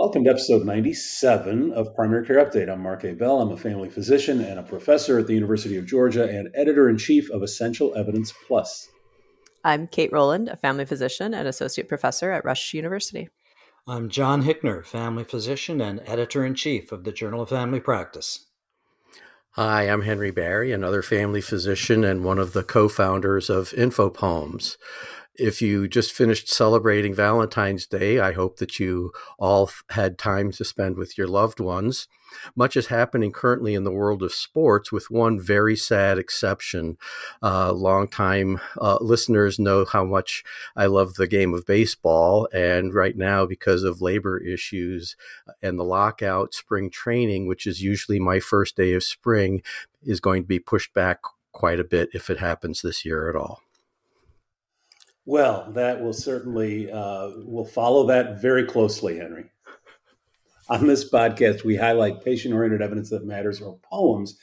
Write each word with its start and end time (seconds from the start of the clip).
Welcome 0.00 0.24
to 0.24 0.30
episode 0.30 0.64
97 0.64 1.72
of 1.72 1.94
Primary 1.94 2.26
Care 2.26 2.42
Update. 2.42 2.72
I'm 2.72 2.82
Mark 2.82 3.04
Ebell. 3.04 3.42
I'm 3.42 3.52
a 3.52 3.56
family 3.58 3.90
physician 3.90 4.40
and 4.42 4.58
a 4.58 4.62
professor 4.62 5.18
at 5.18 5.26
the 5.26 5.34
University 5.34 5.76
of 5.76 5.84
Georgia 5.84 6.26
and 6.26 6.48
editor 6.54 6.88
in 6.88 6.96
chief 6.96 7.28
of 7.30 7.42
Essential 7.42 7.94
Evidence 7.94 8.32
Plus. 8.46 8.88
I'm 9.62 9.86
Kate 9.86 10.10
Rowland, 10.10 10.48
a 10.48 10.56
family 10.56 10.86
physician 10.86 11.34
and 11.34 11.46
associate 11.46 11.86
professor 11.86 12.30
at 12.30 12.46
Rush 12.46 12.72
University. 12.72 13.28
I'm 13.86 14.08
John 14.08 14.44
Hickner, 14.44 14.86
family 14.86 15.24
physician 15.24 15.82
and 15.82 16.00
editor 16.06 16.46
in 16.46 16.54
chief 16.54 16.92
of 16.92 17.04
the 17.04 17.12
Journal 17.12 17.42
of 17.42 17.50
Family 17.50 17.78
Practice. 17.78 18.46
Hi, 19.54 19.82
I'm 19.82 20.02
Henry 20.02 20.30
Barry, 20.30 20.72
another 20.72 21.02
family 21.02 21.42
physician 21.42 22.04
and 22.04 22.24
one 22.24 22.38
of 22.38 22.54
the 22.54 22.64
co 22.64 22.88
founders 22.88 23.50
of 23.50 23.72
InfoPoems 23.72 24.78
if 25.40 25.62
you 25.62 25.88
just 25.88 26.12
finished 26.12 26.48
celebrating 26.48 27.14
Valentine's 27.14 27.86
Day, 27.86 28.20
I 28.20 28.32
hope 28.32 28.58
that 28.58 28.78
you 28.78 29.12
all 29.38 29.70
had 29.90 30.18
time 30.18 30.52
to 30.52 30.64
spend 30.64 30.96
with 30.96 31.16
your 31.16 31.26
loved 31.26 31.60
ones. 31.60 32.08
Much 32.54 32.76
is 32.76 32.86
happening 32.86 33.32
currently 33.32 33.74
in 33.74 33.84
the 33.84 33.90
world 33.90 34.22
of 34.22 34.32
sports, 34.32 34.92
with 34.92 35.10
one 35.10 35.40
very 35.40 35.76
sad 35.76 36.18
exception. 36.18 36.96
Uh, 37.42 37.72
longtime 37.72 38.60
uh, 38.80 38.98
listeners 39.00 39.58
know 39.58 39.84
how 39.84 40.04
much 40.04 40.44
I 40.76 40.86
love 40.86 41.14
the 41.14 41.26
game 41.26 41.54
of 41.54 41.66
baseball. 41.66 42.48
And 42.52 42.94
right 42.94 43.16
now, 43.16 43.46
because 43.46 43.82
of 43.82 44.00
labor 44.00 44.38
issues 44.38 45.16
and 45.62 45.78
the 45.78 45.84
lockout, 45.84 46.54
spring 46.54 46.90
training, 46.90 47.46
which 47.46 47.66
is 47.66 47.82
usually 47.82 48.20
my 48.20 48.38
first 48.40 48.76
day 48.76 48.92
of 48.92 49.02
spring, 49.02 49.62
is 50.02 50.20
going 50.20 50.42
to 50.42 50.48
be 50.48 50.60
pushed 50.60 50.94
back 50.94 51.18
quite 51.52 51.80
a 51.80 51.84
bit 51.84 52.10
if 52.12 52.30
it 52.30 52.38
happens 52.38 52.82
this 52.82 53.04
year 53.04 53.28
at 53.28 53.34
all. 53.34 53.60
Well, 55.30 55.70
that 55.74 56.02
will 56.02 56.12
certainly 56.12 56.90
uh, 56.90 57.30
will 57.44 57.64
follow 57.64 58.04
that 58.08 58.42
very 58.42 58.64
closely, 58.64 59.18
Henry. 59.18 59.44
On 60.68 60.88
this 60.88 61.08
podcast, 61.08 61.62
we 61.62 61.76
highlight 61.76 62.24
patient-oriented 62.24 62.82
evidence 62.82 63.10
that 63.10 63.24
matters 63.24 63.60
or 63.60 63.78
poems. 63.88 64.36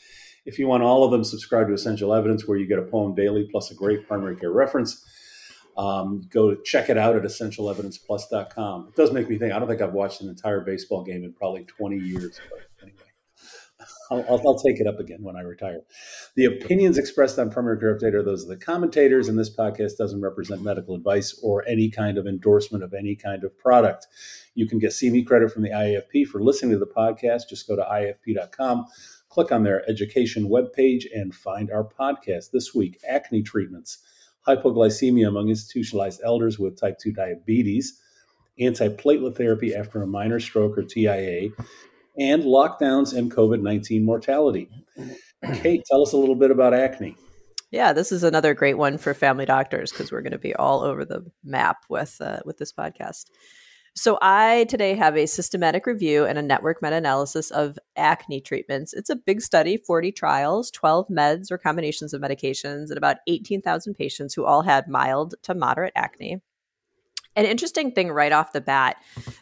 If 0.45 0.57
you 0.57 0.65
want 0.65 0.83
all 0.83 1.03
of 1.03 1.11
them, 1.11 1.25
subscribe 1.25 1.67
to 1.67 1.73
Essential 1.73 2.13
Evidence, 2.13 2.47
where 2.47 2.57
you 2.57 2.67
get 2.67 2.79
a 2.79 2.83
poem 2.83 3.15
daily 3.15 3.49
plus 3.51 3.69
a 3.69 3.75
great 3.75 4.07
primary 4.07 4.37
care 4.37 4.53
reference. 4.53 5.03
Um, 5.77 6.25
go 6.29 6.55
check 6.55 6.89
it 6.89 6.97
out 6.97 7.17
at 7.17 7.23
essentialevidenceplus.com. 7.23 8.87
It 8.87 8.95
does 8.95 9.11
make 9.11 9.29
me 9.29 9.37
think. 9.37 9.53
I 9.53 9.59
don't 9.59 9.67
think 9.67 9.81
I've 9.81 9.91
watched 9.91 10.21
an 10.21 10.29
entire 10.29 10.61
baseball 10.61 11.03
game 11.03 11.25
in 11.25 11.33
probably 11.33 11.65
20 11.65 11.97
years. 11.97 12.39
But 12.49 12.61
anyway. 14.11 14.27
I'll, 14.29 14.41
I'll, 14.45 14.59
take 14.59 14.79
it 14.79 14.87
up 14.87 14.99
again 14.99 15.21
when 15.21 15.35
I 15.35 15.41
retire. 15.41 15.81
The 16.35 16.45
opinions 16.45 16.97
expressed 16.97 17.37
on 17.39 17.49
Primary 17.49 17.79
Care 17.79 17.97
Update 17.97 18.13
are 18.13 18.23
those 18.23 18.43
of 18.43 18.49
the 18.49 18.57
commentators, 18.57 19.27
and 19.27 19.37
this 19.37 19.55
podcast 19.55 19.97
doesn't 19.97 20.21
represent 20.21 20.63
medical 20.63 20.95
advice 20.95 21.39
or 21.43 21.67
any 21.67 21.89
kind 21.89 22.17
of 22.17 22.27
endorsement 22.27 22.83
of 22.83 22.93
any 22.93 23.15
kind 23.15 23.43
of 23.43 23.57
product. 23.57 24.07
You 24.55 24.67
can 24.67 24.79
get 24.79 24.91
CME 24.91 25.25
credit 25.25 25.51
from 25.51 25.63
the 25.63 25.69
IAFP 25.69 26.27
for 26.27 26.41
listening 26.41 26.71
to 26.71 26.79
the 26.79 26.85
podcast. 26.85 27.49
Just 27.49 27.67
go 27.67 27.75
to 27.75 27.83
IAFP.com, 27.83 28.85
click 29.29 29.51
on 29.51 29.63
their 29.63 29.87
education 29.89 30.49
webpage, 30.49 31.05
and 31.13 31.33
find 31.33 31.71
our 31.71 31.83
podcast. 31.83 32.51
This 32.51 32.73
week, 32.73 32.99
acne 33.07 33.43
treatments, 33.43 33.99
hypoglycemia 34.47 35.27
among 35.27 35.49
institutionalized 35.49 36.21
elders 36.23 36.57
with 36.57 36.79
type 36.79 36.97
2 36.99 37.11
diabetes, 37.11 38.01
antiplatelet 38.59 39.35
therapy 39.35 39.75
after 39.75 40.01
a 40.01 40.07
minor 40.07 40.39
stroke 40.39 40.77
or 40.77 40.83
TIA 40.83 41.49
and 42.17 42.43
lockdowns 42.43 43.15
and 43.15 43.31
COVID 43.31 43.61
19 43.61 44.03
mortality. 44.03 44.69
Kate, 45.55 45.83
tell 45.89 46.01
us 46.01 46.13
a 46.13 46.17
little 46.17 46.35
bit 46.35 46.51
about 46.51 46.73
acne. 46.73 47.15
Yeah, 47.71 47.93
this 47.93 48.11
is 48.11 48.23
another 48.23 48.53
great 48.53 48.77
one 48.77 48.97
for 48.97 49.13
family 49.13 49.45
doctors 49.45 49.91
because 49.91 50.11
we're 50.11 50.21
going 50.21 50.31
to 50.31 50.37
be 50.37 50.55
all 50.55 50.81
over 50.81 51.03
the 51.03 51.29
map 51.43 51.77
with 51.89 52.17
uh, 52.21 52.39
with 52.45 52.57
this 52.57 52.71
podcast. 52.71 53.25
So 53.97 54.19
I 54.21 54.65
today 54.69 54.93
have 54.93 55.17
a 55.17 55.25
systematic 55.25 55.87
review 55.87 56.23
and 56.23 56.37
a 56.37 56.43
network 56.43 56.83
meta-analysis 56.83 57.49
of 57.49 57.79
acne 57.95 58.39
treatments. 58.39 58.93
It's 58.93 59.09
a 59.09 59.15
big 59.15 59.41
study, 59.41 59.75
40 59.75 60.11
trials, 60.11 60.69
12 60.69 61.07
meds 61.07 61.49
or 61.49 61.57
combinations 61.57 62.13
of 62.13 62.21
medications, 62.21 62.89
and 62.89 62.97
about 62.97 63.17
18,000 63.25 63.95
patients 63.95 64.35
who 64.35 64.45
all 64.45 64.61
had 64.61 64.87
mild 64.87 65.33
to 65.41 65.55
moderate 65.55 65.93
acne. 65.95 66.43
An 67.37 67.45
interesting 67.45 67.91
thing 67.91 68.11
right 68.11 68.31
off 68.31 68.51
the 68.51 68.61
bat 68.61 68.97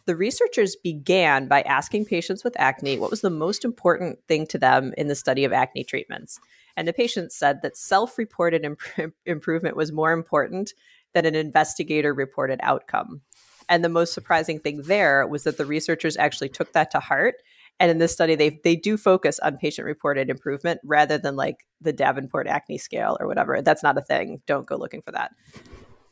the 0.05 0.17
researchers 0.17 0.75
began 0.75 1.47
by 1.47 1.61
asking 1.61 2.05
patients 2.05 2.43
with 2.43 2.59
acne 2.59 2.99
what 2.99 3.09
was 3.09 3.21
the 3.21 3.29
most 3.29 3.63
important 3.63 4.19
thing 4.27 4.45
to 4.47 4.59
them 4.59 4.93
in 4.97 5.07
the 5.07 5.15
study 5.15 5.45
of 5.45 5.53
acne 5.53 5.85
treatments. 5.85 6.39
And 6.75 6.89
the 6.89 6.93
patients 6.93 7.37
said 7.37 7.61
that 7.61 7.77
self 7.77 8.17
reported 8.17 8.65
imp- 8.65 9.13
improvement 9.25 9.77
was 9.77 9.93
more 9.93 10.11
important 10.11 10.73
than 11.13 11.25
an 11.25 11.35
investigator 11.35 12.13
reported 12.13 12.59
outcome. 12.61 13.21
And 13.69 13.81
the 13.81 13.89
most 13.89 14.13
surprising 14.13 14.59
thing 14.59 14.81
there 14.81 15.25
was 15.25 15.45
that 15.45 15.57
the 15.57 15.65
researchers 15.65 16.17
actually 16.17 16.49
took 16.49 16.73
that 16.73 16.91
to 16.91 16.99
heart. 16.99 17.35
And 17.79 17.89
in 17.89 17.97
this 17.97 18.11
study, 18.11 18.35
they 18.35 18.59
they 18.65 18.75
do 18.75 18.97
focus 18.97 19.39
on 19.39 19.55
patient 19.55 19.85
reported 19.85 20.29
improvement 20.29 20.81
rather 20.83 21.17
than 21.17 21.37
like 21.37 21.65
the 21.79 21.93
Davenport 21.93 22.47
acne 22.47 22.77
scale 22.77 23.15
or 23.21 23.27
whatever. 23.27 23.61
That's 23.61 23.83
not 23.83 23.97
a 23.97 24.01
thing. 24.01 24.41
Don't 24.47 24.67
go 24.67 24.75
looking 24.75 25.01
for 25.01 25.13
that. 25.13 25.31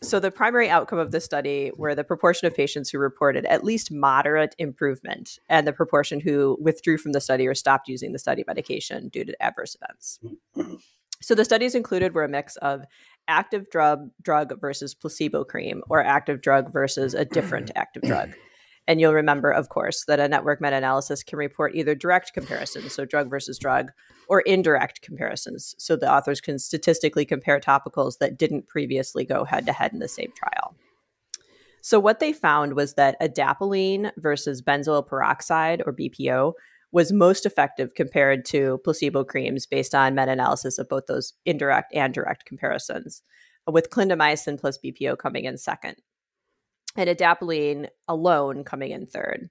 So, 0.03 0.19
the 0.19 0.31
primary 0.31 0.69
outcome 0.69 1.00
of 1.00 1.12
the 1.12 1.22
study 1.22 1.72
were 1.78 1.96
the 1.96 2.03
proportion 2.03 2.46
of 2.46 2.53
patients 2.53 2.90
who 2.90 3.00
reported 3.00 3.46
at 3.46 3.64
least 3.64 3.90
moderate 3.90 4.53
improvement 4.58 5.40
and 5.47 5.66
the 5.66 5.72
proportion 5.72 6.19
who 6.19 6.58
withdrew 6.59 6.97
from 6.97 7.14
the 7.14 7.22
study 7.22 7.47
or 7.47 7.56
stopped 7.56 7.88
using 7.88 8.12
the 8.12 8.19
study 8.19 8.44
medication 8.46 9.08
due 9.08 9.24
to 9.24 9.41
adverse 9.41 9.75
events. 9.81 10.19
So, 11.22 11.36
the 11.36 11.46
studies 11.46 11.74
included 11.74 12.14
were 12.14 12.25
a 12.25 12.28
mix 12.28 12.58
of 12.58 12.84
active 13.30 13.69
drug, 13.69 14.09
drug 14.22 14.59
versus 14.59 14.94
placebo 14.94 15.46
cream 15.46 15.81
or 15.90 16.03
active 16.03 16.41
drug 16.41 16.74
versus 16.74 17.14
a 17.14 17.24
different 17.24 17.72
active 17.78 18.03
drug. 18.03 18.34
And 18.88 18.99
you'll 18.99 19.13
remember, 19.13 19.49
of 19.49 19.69
course, 19.69 20.03
that 20.05 20.19
a 20.19 20.27
network 20.27 20.59
meta 20.59 20.75
analysis 20.75 21.23
can 21.23 21.39
report 21.39 21.73
either 21.73 21.95
direct 21.95 22.33
comparisons, 22.33 22.94
so 22.94 23.05
drug 23.05 23.29
versus 23.29 23.57
drug, 23.57 23.91
or 24.27 24.41
indirect 24.41 25.01
comparisons. 25.01 25.73
So 25.77 25.95
the 25.95 26.11
authors 26.11 26.41
can 26.41 26.59
statistically 26.59 27.25
compare 27.25 27.59
topicals 27.59 28.17
that 28.19 28.38
didn't 28.38 28.67
previously 28.67 29.23
go 29.23 29.45
head 29.45 29.66
to 29.67 29.73
head 29.73 29.93
in 29.93 29.99
the 29.99 30.07
same 30.09 30.33
trial. 30.35 30.75
So 31.81 31.99
what 31.99 32.19
they 32.19 32.33
found 32.33 32.75
was 32.75 32.93
that 32.95 33.19
adapalene 33.22 34.11
versus 34.17 34.61
benzoyl 34.61 35.05
peroxide, 35.05 35.81
or 35.85 35.93
BPO, 35.93 36.53
was 36.91 37.11
most 37.11 37.45
effective 37.45 37.95
compared 37.95 38.45
to 38.45 38.79
placebo 38.83 39.23
creams 39.23 39.66
based 39.66 39.95
on 39.95 40.13
meta 40.13 40.31
analysis 40.31 40.77
of 40.77 40.88
both 40.89 41.07
those 41.07 41.33
indirect 41.45 41.93
and 41.93 42.13
direct 42.13 42.45
comparisons, 42.45 43.22
with 43.66 43.89
clindamycin 43.89 44.59
plus 44.59 44.77
BPO 44.77 45.17
coming 45.17 45.45
in 45.45 45.57
second 45.57 45.95
and 46.95 47.09
adapalene 47.09 47.89
alone 48.07 48.63
coming 48.63 48.91
in 48.91 49.05
third. 49.05 49.49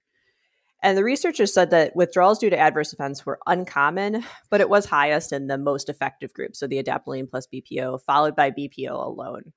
And 0.83 0.99
the 0.99 1.05
researchers 1.05 1.55
said 1.55 1.71
that 1.71 1.95
withdrawals 1.95 2.41
due 2.41 2.51
to 2.51 2.59
adverse 2.59 2.93
events 2.93 3.25
were 3.25 3.39
uncommon, 3.47 4.25
but 4.51 4.61
it 4.61 4.69
was 4.69 4.87
highest 4.87 5.33
in 5.33 5.47
the 5.47 5.59
most 5.59 5.89
effective 5.89 6.35
group, 6.35 6.57
so 6.57 6.67
the 6.67 6.83
adapalene 6.83 7.31
plus 7.31 7.47
BPO, 7.47 8.03
followed 8.03 8.35
by 8.35 8.51
BPO 8.51 8.91
alone. 8.91 9.53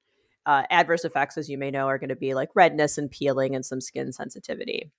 Uh, 0.45 0.63
adverse 0.69 1.03
effects, 1.03 1.37
as 1.37 1.49
you 1.49 1.57
may 1.57 1.71
know, 1.71 1.87
are 1.87 1.97
going 1.97 2.09
to 2.09 2.15
be 2.15 2.35
like 2.35 2.49
redness 2.53 2.99
and 2.99 3.09
peeling 3.09 3.55
and 3.55 3.65
some 3.65 3.81
skin 3.81 4.11
sensitivity. 4.11 4.91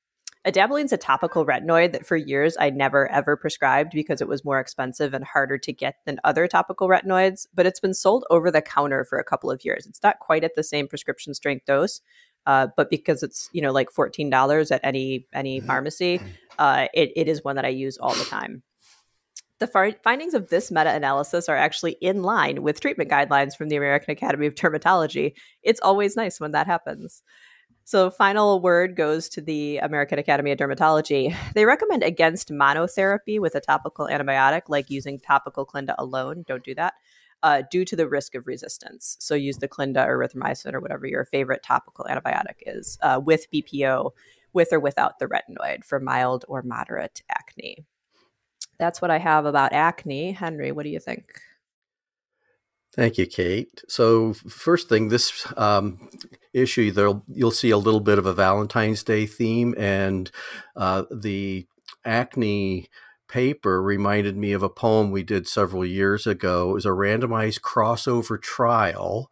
Adapalene's 0.44 0.92
a 0.92 0.96
topical 0.96 1.44
retinoid 1.44 1.92
that 1.92 2.06
for 2.06 2.16
years 2.16 2.56
I 2.58 2.70
never 2.70 3.10
ever 3.10 3.36
prescribed 3.36 3.90
because 3.92 4.20
it 4.20 4.28
was 4.28 4.44
more 4.44 4.60
expensive 4.60 5.12
and 5.12 5.24
harder 5.24 5.58
to 5.58 5.72
get 5.72 5.96
than 6.04 6.20
other 6.22 6.46
topical 6.46 6.88
retinoids, 6.88 7.46
but 7.52 7.66
it's 7.66 7.80
been 7.80 7.94
sold 7.94 8.24
over 8.30 8.50
the 8.50 8.62
counter 8.62 9.04
for 9.04 9.18
a 9.18 9.24
couple 9.24 9.50
of 9.50 9.64
years. 9.64 9.86
It's 9.86 10.02
not 10.04 10.20
quite 10.20 10.44
at 10.44 10.54
the 10.54 10.62
same 10.62 10.86
prescription 10.86 11.34
strength 11.34 11.66
dose, 11.66 12.00
uh, 12.46 12.68
but 12.76 12.90
because 12.90 13.22
it's 13.22 13.50
you 13.52 13.60
know 13.60 13.72
like 13.72 13.90
fourteen 13.90 14.30
dollars 14.30 14.70
at 14.70 14.80
any 14.84 15.26
any 15.32 15.58
mm-hmm. 15.58 15.66
pharmacy, 15.66 16.20
uh, 16.58 16.86
it, 16.94 17.12
it 17.16 17.28
is 17.28 17.44
one 17.44 17.56
that 17.56 17.64
I 17.64 17.68
use 17.68 17.98
all 17.98 18.14
the 18.14 18.24
time. 18.24 18.62
The 19.58 19.66
far- 19.66 19.92
findings 20.04 20.34
of 20.34 20.48
this 20.48 20.70
meta 20.70 20.94
analysis 20.94 21.48
are 21.48 21.56
actually 21.56 21.92
in 22.02 22.22
line 22.22 22.62
with 22.62 22.80
treatment 22.80 23.10
guidelines 23.10 23.56
from 23.56 23.68
the 23.68 23.76
American 23.76 24.10
Academy 24.10 24.46
of 24.46 24.54
Dermatology. 24.54 25.32
It's 25.62 25.80
always 25.80 26.14
nice 26.14 26.38
when 26.38 26.52
that 26.52 26.66
happens. 26.66 27.22
So, 27.84 28.10
final 28.10 28.60
word 28.60 28.96
goes 28.96 29.28
to 29.30 29.40
the 29.40 29.78
American 29.78 30.18
Academy 30.18 30.50
of 30.50 30.58
Dermatology. 30.58 31.34
They 31.54 31.64
recommend 31.64 32.02
against 32.02 32.50
monotherapy 32.50 33.40
with 33.40 33.54
a 33.54 33.60
topical 33.60 34.08
antibiotic, 34.08 34.62
like 34.68 34.90
using 34.90 35.20
topical 35.20 35.64
Clinda 35.64 35.94
alone. 35.98 36.44
Don't 36.46 36.64
do 36.64 36.74
that 36.74 36.94
uh, 37.42 37.62
due 37.70 37.84
to 37.84 37.96
the 37.96 38.08
risk 38.08 38.34
of 38.34 38.46
resistance. 38.46 39.16
So 39.20 39.34
use 39.34 39.58
the 39.58 39.68
Clinda 39.68 40.04
or 40.04 40.18
erythromycin 40.18 40.74
or 40.74 40.80
whatever 40.80 41.06
your 41.06 41.24
favorite 41.24 41.62
topical 41.62 42.06
antibiotic 42.08 42.56
is 42.66 42.98
uh, 43.02 43.20
with 43.22 43.50
BPO, 43.52 44.12
with 44.52 44.72
or 44.72 44.80
without 44.80 45.18
the 45.18 45.26
retinoid 45.26 45.84
for 45.84 46.00
mild 46.00 46.44
or 46.48 46.62
moderate 46.62 47.22
acne. 47.30 47.84
That's 48.78 49.00
what 49.00 49.10
I 49.10 49.18
have 49.18 49.46
about 49.46 49.72
acne. 49.72 50.32
Henry, 50.32 50.72
what 50.72 50.84
do 50.84 50.90
you 50.90 51.00
think? 51.00 51.40
Thank 52.94 53.18
you, 53.18 53.26
Kate. 53.26 53.82
So, 53.88 54.32
first 54.32 54.88
thing, 54.88 55.08
this 55.08 55.46
um, 55.58 56.08
issue, 56.54 57.20
you'll 57.28 57.50
see 57.50 57.70
a 57.70 57.76
little 57.76 58.00
bit 58.00 58.18
of 58.18 58.24
a 58.24 58.32
Valentine's 58.32 59.02
Day 59.02 59.26
theme, 59.26 59.74
and 59.76 60.30
uh, 60.76 61.04
the 61.10 61.66
acne 62.06 62.88
paper 63.28 63.82
reminded 63.82 64.36
me 64.36 64.52
of 64.52 64.62
a 64.62 64.68
poem 64.68 65.10
we 65.10 65.22
did 65.22 65.48
several 65.48 65.84
years 65.84 66.26
ago. 66.26 66.70
It 66.70 66.74
was 66.74 66.86
a 66.86 66.90
randomized 66.90 67.60
crossover 67.60 68.40
trial 68.40 69.30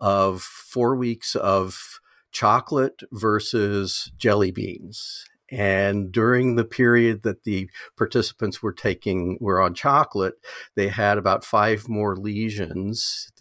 of 0.00 0.42
four 0.42 0.96
weeks 0.96 1.34
of 1.34 2.00
chocolate 2.30 3.02
versus 3.12 4.12
jelly 4.16 4.50
beans. 4.50 5.24
And 5.50 6.12
during 6.12 6.56
the 6.56 6.64
period 6.64 7.22
that 7.22 7.44
the 7.44 7.70
participants 7.96 8.62
were 8.62 8.72
taking 8.72 9.38
were 9.40 9.60
on 9.62 9.72
chocolate, 9.72 10.34
they 10.76 10.88
had 10.88 11.16
about 11.16 11.44
five 11.44 11.88
more 11.88 12.16
lesions 12.16 13.32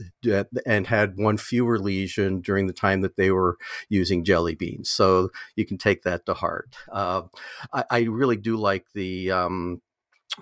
and 0.65 0.87
had 0.87 1.17
one 1.17 1.37
fewer 1.37 1.77
lesion 1.77 2.39
during 2.39 2.67
the 2.67 2.73
time 2.73 3.01
that 3.01 3.17
they 3.17 3.29
were 3.31 3.57
using 3.89 4.23
jelly 4.23 4.55
beans. 4.55 4.89
So 4.89 5.29
you 5.55 5.65
can 5.65 5.77
take 5.77 6.03
that 6.03 6.25
to 6.27 6.33
heart. 6.33 6.77
Uh, 6.89 7.23
I, 7.73 7.83
I, 7.91 7.99
really 8.03 8.37
do 8.37 8.55
like 8.55 8.85
the 8.93 9.31
um, 9.31 9.81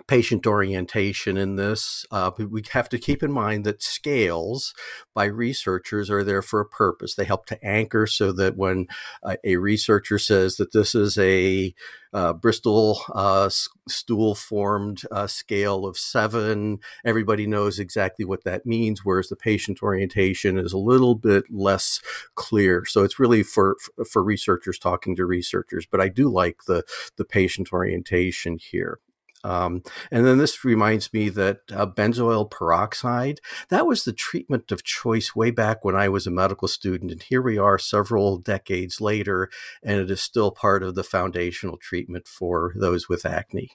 patient 0.07 0.45
orientation 0.45 1.37
in 1.37 1.55
this. 1.55 2.05
Uh, 2.11 2.31
we 2.37 2.63
have 2.71 2.89
to 2.89 2.99
keep 2.99 3.23
in 3.23 3.31
mind 3.31 3.65
that 3.65 3.81
scales 3.81 4.73
by 5.13 5.25
researchers 5.25 6.09
are 6.09 6.23
there 6.23 6.41
for 6.41 6.59
a 6.59 6.65
purpose. 6.65 7.15
They 7.15 7.25
help 7.25 7.45
to 7.47 7.65
anchor 7.65 8.05
so 8.05 8.31
that 8.33 8.57
when 8.57 8.87
uh, 9.23 9.37
a 9.43 9.57
researcher 9.57 10.19
says 10.19 10.57
that 10.57 10.73
this 10.73 10.95
is 10.95 11.17
a 11.17 11.73
uh, 12.13 12.31
Bristol 12.31 13.01
uh, 13.13 13.49
stool 13.89 14.35
formed 14.35 15.01
uh, 15.11 15.27
scale 15.27 15.85
of 15.85 15.97
seven, 15.97 16.79
everybody 17.03 17.45
knows 17.45 17.77
exactly 17.77 18.23
what 18.23 18.45
that 18.45 18.65
means, 18.65 19.03
whereas 19.03 19.27
the 19.27 19.35
patient 19.35 19.83
orientation 19.83 20.57
is 20.57 20.71
a 20.71 20.77
little 20.77 21.15
bit 21.15 21.43
less 21.49 21.99
clear. 22.35 22.85
So 22.85 23.03
it's 23.03 23.19
really 23.19 23.43
for, 23.43 23.75
for 24.09 24.23
researchers 24.23 24.79
talking 24.79 25.15
to 25.17 25.25
researchers. 25.25 25.85
But 25.85 25.99
I 25.99 26.07
do 26.07 26.29
like 26.29 26.65
the, 26.67 26.83
the 27.17 27.25
patient 27.25 27.73
orientation 27.73 28.59
here. 28.59 28.99
Um, 29.45 29.83
and 30.09 30.25
then 30.25 30.39
this 30.39 30.65
reminds 30.65 31.13
me 31.13 31.29
that 31.29 31.59
uh, 31.71 31.85
benzoyl 31.85 32.49
peroxide, 32.49 33.39
that 33.69 33.85
was 33.85 34.03
the 34.03 34.11
treatment 34.11 34.71
of 34.71 34.83
choice 34.83 35.35
way 35.35 35.51
back 35.51 35.85
when 35.85 35.95
I 35.95 36.09
was 36.09 36.25
a 36.25 36.31
medical 36.31 36.67
student. 36.67 37.11
And 37.11 37.21
here 37.21 37.43
we 37.43 37.55
are 37.59 37.77
several 37.77 38.37
decades 38.37 38.99
later, 38.99 39.51
and 39.83 39.99
it 39.99 40.09
is 40.09 40.19
still 40.19 40.49
part 40.49 40.81
of 40.81 40.95
the 40.95 41.03
foundational 41.03 41.77
treatment 41.77 42.27
for 42.27 42.73
those 42.75 43.07
with 43.07 43.23
acne. 43.23 43.69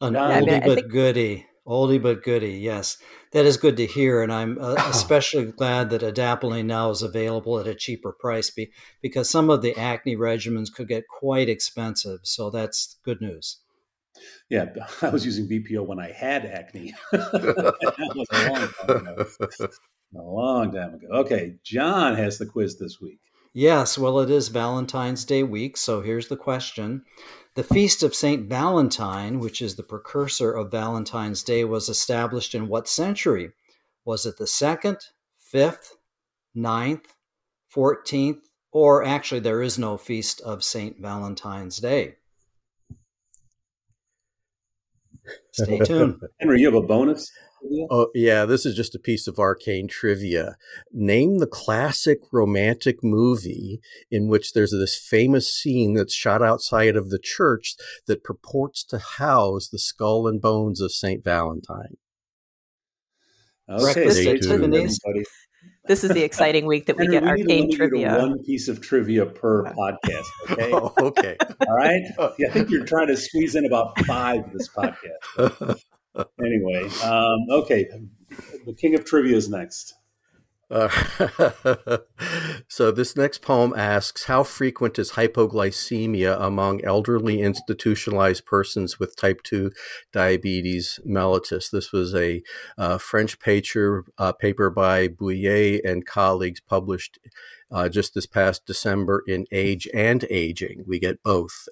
An 0.00 0.14
oldie 0.14 0.36
I 0.36 0.40
mean, 0.40 0.60
but 0.66 0.74
think- 0.74 0.92
goodie. 0.92 1.46
Oldie 1.68 2.02
but 2.02 2.24
goodie, 2.24 2.58
yes. 2.58 2.96
That 3.32 3.46
is 3.46 3.56
good 3.58 3.76
to 3.76 3.86
hear. 3.86 4.22
And 4.22 4.32
I'm 4.32 4.58
uh, 4.60 4.74
especially 4.88 5.52
glad 5.52 5.90
that 5.90 6.02
adapalene 6.02 6.64
now 6.64 6.90
is 6.90 7.02
available 7.02 7.60
at 7.60 7.68
a 7.68 7.76
cheaper 7.76 8.10
price 8.10 8.50
be- 8.50 8.72
because 9.00 9.30
some 9.30 9.50
of 9.50 9.62
the 9.62 9.76
acne 9.76 10.16
regimens 10.16 10.72
could 10.72 10.88
get 10.88 11.04
quite 11.06 11.48
expensive. 11.48 12.20
So 12.24 12.50
that's 12.50 12.98
good 13.04 13.20
news. 13.20 13.60
Yeah, 14.48 14.66
I 15.02 15.08
was 15.08 15.24
using 15.24 15.48
BPO 15.48 15.86
when 15.86 15.98
I 15.98 16.12
had 16.12 16.44
acne. 16.44 16.94
that 17.12 18.12
was 18.14 18.26
a 18.32 18.48
long 18.48 18.68
time 18.68 19.06
ago. 19.06 19.26
A 20.12 20.18
long 20.18 20.72
time 20.72 20.94
ago. 20.94 21.06
Okay, 21.12 21.54
John 21.62 22.16
has 22.16 22.36
the 22.36 22.44
quiz 22.44 22.80
this 22.80 23.00
week. 23.00 23.20
Yes, 23.54 23.96
well, 23.96 24.18
it 24.18 24.28
is 24.28 24.48
Valentine's 24.48 25.24
Day 25.24 25.44
week, 25.44 25.76
so 25.76 26.00
here's 26.00 26.26
the 26.26 26.36
question. 26.36 27.04
The 27.54 27.62
Feast 27.62 28.02
of 28.02 28.12
St. 28.12 28.48
Valentine, 28.48 29.38
which 29.38 29.62
is 29.62 29.76
the 29.76 29.84
precursor 29.84 30.50
of 30.50 30.72
Valentine's 30.72 31.44
Day, 31.44 31.62
was 31.62 31.88
established 31.88 32.56
in 32.56 32.66
what 32.66 32.88
century? 32.88 33.52
Was 34.04 34.26
it 34.26 34.36
the 34.36 34.48
second, 34.48 34.98
fifth, 35.38 35.96
ninth, 36.56 37.14
14th, 37.72 38.40
or 38.72 39.04
actually, 39.04 39.40
there 39.40 39.62
is 39.62 39.78
no 39.78 39.96
Feast 39.96 40.40
of 40.40 40.64
St. 40.64 41.00
Valentine's 41.00 41.78
Day? 41.78 42.16
Stay 45.52 45.78
tuned. 45.80 46.20
Henry, 46.40 46.60
you 46.60 46.66
have 46.66 46.82
a 46.82 46.86
bonus? 46.86 47.30
Oh, 47.90 48.08
yeah, 48.14 48.46
this 48.46 48.64
is 48.64 48.74
just 48.74 48.94
a 48.94 48.98
piece 48.98 49.26
of 49.26 49.38
arcane 49.38 49.86
trivia. 49.86 50.56
Name 50.92 51.38
the 51.38 51.46
classic 51.46 52.20
romantic 52.32 53.04
movie 53.04 53.80
in 54.10 54.28
which 54.28 54.54
there's 54.54 54.70
this 54.70 54.96
famous 54.96 55.52
scene 55.52 55.94
that's 55.94 56.14
shot 56.14 56.42
outside 56.42 56.96
of 56.96 57.10
the 57.10 57.18
church 57.18 57.76
that 58.06 58.24
purports 58.24 58.82
to 58.84 58.98
house 58.98 59.68
the 59.68 59.78
skull 59.78 60.26
and 60.26 60.40
bones 60.40 60.80
of 60.80 60.92
St. 60.92 61.22
Valentine. 61.22 61.98
Okay, 63.68 64.08
stay 64.10 64.38
tuned, 64.38 64.74
everybody. 64.74 65.24
This 65.86 66.04
is 66.04 66.10
the 66.10 66.22
exciting 66.22 66.66
week 66.66 66.86
that 66.86 66.96
we 66.96 67.06
Henry, 67.06 67.20
get 67.20 67.24
we 67.24 67.42
arcane 67.42 67.72
trivia. 67.74 68.16
one 68.18 68.42
piece 68.44 68.68
of 68.68 68.80
trivia 68.80 69.26
per 69.26 69.64
podcast. 69.74 70.26
Okay. 70.50 70.70
oh, 70.72 70.92
okay. 70.98 71.36
All 71.66 71.74
right. 71.74 72.02
Yeah, 72.38 72.48
I 72.48 72.50
think 72.50 72.70
you're 72.70 72.84
trying 72.84 73.08
to 73.08 73.16
squeeze 73.16 73.54
in 73.54 73.64
about 73.64 73.98
five 74.04 74.52
this 74.52 74.68
podcast. 74.68 75.80
anyway, 76.44 76.88
um, 77.02 77.46
okay. 77.50 77.88
The 78.66 78.74
king 78.74 78.94
of 78.94 79.04
trivia 79.04 79.36
is 79.36 79.48
next. 79.48 79.94
Uh, 80.70 80.88
so 82.68 82.90
this 82.90 83.16
next 83.16 83.42
poem 83.42 83.74
asks 83.76 84.24
how 84.24 84.44
frequent 84.44 84.98
is 84.98 85.12
hypoglycemia 85.12 86.40
among 86.40 86.84
elderly 86.84 87.42
institutionalized 87.42 88.46
persons 88.46 88.98
with 88.98 89.16
type 89.16 89.42
2 89.42 89.72
diabetes 90.12 91.00
mellitus? 91.06 91.70
This 91.70 91.92
was 91.92 92.14
a 92.14 92.42
uh, 92.78 92.98
french 92.98 93.40
paper, 93.40 94.04
uh, 94.18 94.32
paper 94.32 94.70
by 94.70 95.08
bouillet 95.08 95.84
and 95.84 96.06
colleagues 96.06 96.60
published 96.60 97.18
uh, 97.72 97.88
just 97.88 98.14
this 98.14 98.26
past 98.26 98.66
december 98.66 99.22
in 99.26 99.46
age 99.52 99.88
and 99.92 100.24
aging. 100.30 100.84
We 100.86 100.98
get 100.98 101.22
both 101.22 101.68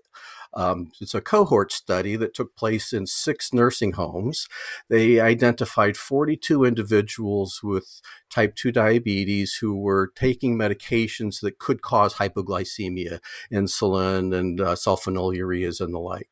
um, 0.54 0.90
it's 1.00 1.14
a 1.14 1.20
cohort 1.20 1.72
study 1.72 2.16
that 2.16 2.34
took 2.34 2.56
place 2.56 2.92
in 2.92 3.06
six 3.06 3.52
nursing 3.52 3.92
homes. 3.92 4.48
They 4.88 5.20
identified 5.20 5.96
42 5.96 6.64
individuals 6.64 7.60
with 7.62 8.00
type 8.30 8.54
2 8.56 8.72
diabetes 8.72 9.56
who 9.60 9.76
were 9.76 10.12
taking 10.14 10.58
medications 10.58 11.40
that 11.40 11.58
could 11.58 11.82
cause 11.82 12.14
hypoglycemia, 12.14 13.20
insulin 13.52 14.34
and 14.34 14.60
uh, 14.60 14.74
sulfonylureas 14.74 15.80
and 15.80 15.94
the 15.94 15.98
like. 15.98 16.28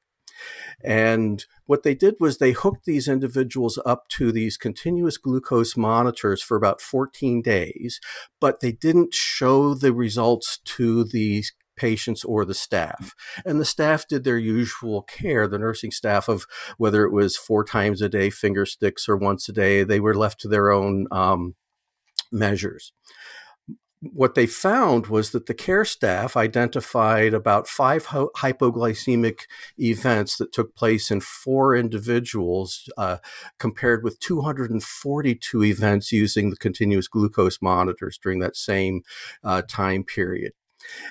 And 0.85 1.45
what 1.65 1.83
they 1.83 1.95
did 1.95 2.17
was 2.21 2.39
they 2.39 2.53
hooked 2.53 2.85
these 2.85 3.09
individuals 3.09 3.79
up 3.87 4.09
to 4.11 4.31
these 4.31 4.57
continuous 4.57 5.17
glucose 5.17 5.77
monitors 5.77 6.43
for 6.43 6.57
about 6.57 6.81
14 6.81 7.43
days, 7.43 8.01
but 8.41 8.61
they 8.61 8.73
didn't 8.73 9.15
show 9.15 9.75
the 9.75 9.93
results 9.93 10.59
to 10.59 11.05
these 11.05 11.53
patients 11.77 12.25
or 12.25 12.45
the 12.45 12.55
staff. 12.55 13.15
And 13.45 13.61
the 13.61 13.65
staff 13.65 14.07
did 14.09 14.25
their 14.25 14.39
usual 14.39 15.03
care, 15.03 15.47
the 15.47 15.59
nursing 15.59 15.91
staff 15.91 16.29
of 16.29 16.47
whether 16.79 17.05
it 17.05 17.13
was 17.13 17.37
four 17.37 17.65
times 17.65 18.03
a 18.03 18.09
day 18.09 18.31
finger 18.31 18.67
sticks 18.67 19.09
or 19.09 19.17
once 19.17 19.49
a 19.49 19.53
day, 19.53 19.85
they 19.85 20.01
were 20.01 20.15
left 20.15 20.41
to 20.41 20.49
their 20.49 20.71
own 20.71 21.07
um, 21.11 21.55
measures. 22.33 22.93
What 24.01 24.35
they 24.35 24.47
found 24.47 25.07
was 25.07 25.31
that 25.31 25.47
the 25.47 25.55
care 25.55 25.85
staff 25.85 26.37
identified 26.37 27.33
about 27.33 27.67
five 27.67 28.07
hypoglycemic 28.07 29.41
events 29.79 30.37
that 30.37 30.53
took 30.53 30.77
place 30.77 31.11
in 31.11 31.21
four 31.21 31.75
individuals, 31.75 32.91
uh, 32.99 33.17
compared 33.59 34.05
with 34.05 34.21
242 34.21 35.65
events 35.65 36.13
using 36.13 36.51
the 36.51 36.57
continuous 36.57 37.09
glucose 37.09 37.59
monitors 37.63 38.19
during 38.23 38.39
that 38.41 38.55
same 38.55 39.01
uh, 39.43 39.63
time 39.67 40.05
period. 40.05 40.53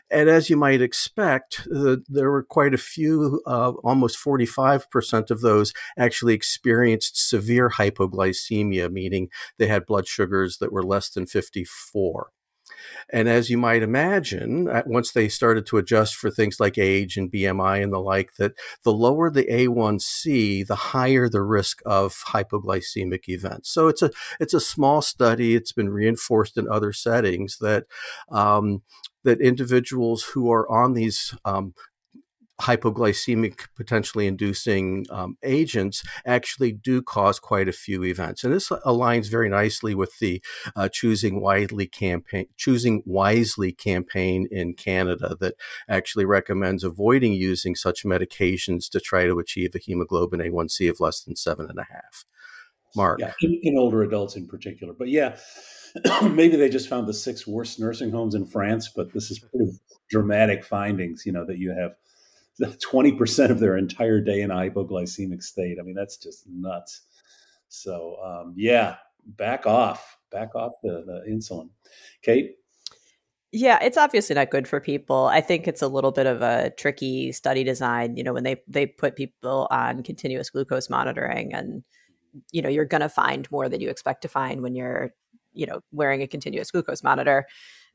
And 0.10 0.30
as 0.30 0.50
you 0.50 0.58
might 0.58 0.82
expect, 0.82 1.66
the, 1.66 2.04
there 2.08 2.32
were 2.32 2.44
quite 2.44 2.74
a 2.74 2.80
few, 2.80 3.42
uh, 3.46 3.72
almost 3.84 4.18
45% 4.24 5.32
of 5.32 5.42
those 5.42 5.74
actually 5.98 6.34
experienced 6.34 7.18
severe 7.18 7.70
hypoglycemia, 7.70 8.92
meaning 8.92 9.30
they 9.58 9.68
had 9.68 9.86
blood 9.86 10.08
sugars 10.08 10.58
that 10.60 10.72
were 10.72 10.84
less 10.84 11.10
than 11.10 11.26
54. 11.26 12.30
And 13.10 13.30
as 13.30 13.50
you 13.50 13.58
might 13.58 13.84
imagine, 13.84 14.70
once 14.86 15.12
they 15.12 15.30
started 15.30 15.66
to 15.68 15.78
adjust 15.78 16.16
for 16.16 16.32
things 16.32 16.60
like 16.60 16.78
age 16.78 17.18
and 17.18 17.32
BMI 17.32 17.84
and 17.84 17.94
the 17.94 18.00
like, 18.00 18.36
that 18.38 18.54
the 18.84 18.94
lower 18.94 19.30
the 19.30 19.46
A1C, 19.46 20.66
the 20.66 20.76
higher 20.76 21.30
the 21.30 21.44
risk 21.44 21.82
of 21.86 22.16
hypoglycemic 22.30 23.28
events. 23.28 23.70
So 23.70 23.88
it's 23.88 24.02
a 24.02 24.12
it's 24.40 24.54
a 24.54 24.60
small 24.60 25.02
study. 25.02 25.56
It's 25.56 25.72
been 25.72 25.90
reinforced 25.90 26.58
in 26.58 26.68
other 26.68 26.94
settings 26.94 27.58
that 27.60 27.86
um, 28.30 28.82
that 29.26 29.42
individuals 29.42 30.24
who 30.34 30.52
are 30.52 30.70
on 30.72 30.94
these 30.94 31.36
um, 31.44 31.74
hypoglycemic 32.62 33.68
potentially 33.76 34.28
inducing 34.28 35.06
um, 35.10 35.38
agents 35.44 36.04
actually 36.26 36.72
do 36.72 37.02
cause 37.02 37.38
quite 37.38 37.68
a 37.68 37.74
few 37.74 38.04
events. 38.04 38.44
And 38.44 38.54
this 38.54 38.70
aligns 38.70 39.30
very 39.30 39.50
nicely 39.50 39.94
with 39.94 40.18
the 40.20 40.42
uh, 40.76 40.88
choosing 40.88 41.42
wisely 41.42 41.86
campaign 41.86 42.46
choosing 42.56 43.04
wisely 43.06 43.72
campaign 43.72 44.48
in 44.50 44.74
canada 44.74 45.36
that 45.40 45.56
actually 45.90 46.26
recommends 46.26 46.84
avoiding 46.84 47.34
using 47.34 47.76
such 47.76 48.04
medications 48.04 48.90
to 48.90 49.00
try 49.00 49.26
to 49.26 49.40
achieve 49.40 49.76
a 49.76 49.80
hemoglobin 49.80 50.40
a1c 50.40 50.90
of 50.90 51.00
less 51.00 51.22
than 51.22 51.36
seven 51.36 51.70
and 51.70 51.80
a 51.80 51.88
half 51.92 52.26
mark 52.96 53.20
yeah 53.20 53.34
in, 53.42 53.60
in 53.64 53.78
older 53.78 54.04
adults 54.04 54.36
in 54.36 54.48
particular 54.48 54.94
but 54.98 55.08
yeah 55.08 55.36
maybe 56.24 56.58
they 56.58 56.70
just 56.70 56.90
found 56.90 57.08
the 57.08 57.14
six 57.14 57.48
worst 57.48 57.80
nursing 57.80 58.12
homes 58.12 58.36
in 58.36 58.46
France, 58.46 58.92
but 58.94 59.14
this 59.14 59.32
is 59.32 59.40
pretty 59.40 59.72
dramatic 60.10 60.64
findings, 60.64 61.26
you 61.26 61.32
know, 61.32 61.46
that 61.46 61.58
you 61.58 61.72
have 61.72 61.96
20% 62.62 63.50
of 63.50 63.60
their 63.60 63.78
entire 63.78 64.22
day 64.22 64.42
in 64.42 64.52
a 64.52 64.56
hypoglycemic 64.56 65.42
state. 65.42 65.78
I 65.80 65.84
mean, 65.84 65.96
that's 65.96 66.18
just 66.18 66.48
nuts. 66.48 67.02
So, 67.70 68.18
um, 68.24 68.54
yeah, 68.58 68.98
back 69.26 69.66
off, 69.66 70.18
back 70.32 70.56
off 70.56 70.74
the, 70.84 71.04
the 71.06 71.32
insulin. 71.32 71.70
Kate? 72.22 72.56
Yeah, 73.52 73.80
it's 73.82 73.98
obviously 73.98 74.36
not 74.36 74.52
good 74.52 74.68
for 74.68 74.82
people. 74.82 75.28
I 75.28 75.40
think 75.40 75.66
it's 75.66 75.82
a 75.82 75.88
little 75.88 76.12
bit 76.12 76.26
of 76.26 76.42
a 76.42 76.72
tricky 76.72 77.32
study 77.32 77.64
design, 77.64 78.18
you 78.18 78.24
know, 78.24 78.34
when 78.34 78.44
they 78.44 78.62
they 78.68 78.86
put 78.86 79.16
people 79.16 79.70
on 79.72 80.04
continuous 80.04 80.50
glucose 80.50 80.90
monitoring 80.90 81.54
and 81.54 81.84
you 82.52 82.62
know, 82.62 82.70
you're 82.70 82.86
going 82.86 83.02
to 83.02 83.10
find 83.10 83.50
more 83.52 83.70
than 83.70 83.82
you 83.82 83.90
expect 83.90 84.22
to 84.24 84.28
find 84.28 84.62
when 84.62 84.76
you're, 84.76 85.12
you 85.54 85.66
know, 85.66 85.82
wearing 85.92 86.22
a 86.22 86.28
continuous 86.28 86.72
glucose 86.72 87.04
monitor. 87.04 87.46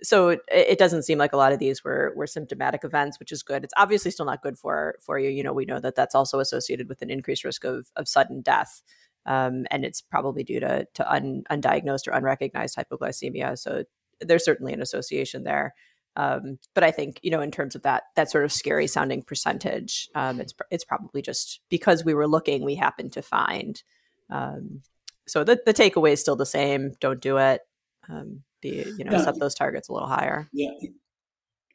So 0.03 0.31
it, 0.31 0.41
it 0.49 0.79
doesn't 0.79 1.03
seem 1.03 1.19
like 1.19 1.33
a 1.33 1.37
lot 1.37 1.53
of 1.53 1.59
these 1.59 1.85
were 1.85 2.13
were 2.17 2.27
symptomatic 2.27 2.85
events, 2.85 3.19
which 3.19 3.33
is 3.33 3.43
good. 3.43 3.65
It's 3.65 3.75
obviously 3.77 4.11
still 4.11 4.27
not 4.27 4.43
good 4.43 4.59
for 4.59 4.97
for 5.01 5.19
you. 5.19 5.29
You 5.29 5.43
know, 5.43 5.53
we 5.53 5.67
know 5.67 5.81
that 5.81 5.95
that's 5.95 6.15
also 6.15 6.41
associated 6.41 6.89
with 6.89 7.03
an 7.03 7.11
increased 7.11 7.45
risk 7.45 7.65
of 7.65 7.91
of 7.97 8.09
sudden 8.09 8.41
death. 8.41 8.83
Um, 9.27 9.67
and 9.71 9.85
it's 9.85 10.01
probably 10.01 10.43
due 10.43 10.61
to 10.61 10.87
to 10.95 11.13
un, 11.13 11.43
undiagnosed 11.51 12.09
or 12.09 12.13
unrecognized 12.13 12.77
hypoglycemia. 12.77 13.59
So 13.59 13.85
there's 14.21 14.45
certainly 14.45 14.73
an 14.73 14.83
association 14.83 15.45
there. 15.45 15.75
Um, 16.17 16.59
but 16.75 16.85
I 16.85 16.91
think 16.91 17.21
you 17.23 17.31
know, 17.31 17.41
in 17.41 17.51
terms 17.51 17.75
of 17.75 17.83
that 17.83 18.05
that 18.17 18.31
sort 18.31 18.45
of 18.45 18.53
scary 18.53 18.87
sounding 18.87 19.23
percentage, 19.23 20.09
um, 20.15 20.41
it's 20.41 20.55
it's 20.71 20.85
probably 20.85 21.23
just 21.23 21.61
because 21.69 22.05
we 22.05 22.15
were 22.15 22.29
looking, 22.29 22.65
we 22.65 22.75
happened 22.75 23.13
to 23.13 23.23
find. 23.23 23.83
Um, 24.31 24.83
so 25.27 25.45
the 25.45 25.61
the 25.65 25.75
takeaway 25.75 26.13
is 26.13 26.21
still 26.21 26.37
the 26.37 26.47
same: 26.47 26.93
don't 27.01 27.21
do 27.21 27.39
it. 27.39 27.61
Um, 28.09 28.43
be 28.61 28.85
you 28.99 29.05
know, 29.05 29.13
yeah. 29.13 29.25
set 29.25 29.39
those 29.39 29.55
targets 29.55 29.89
a 29.89 29.93
little 29.93 30.09
higher. 30.09 30.49
Yeah, 30.53 30.71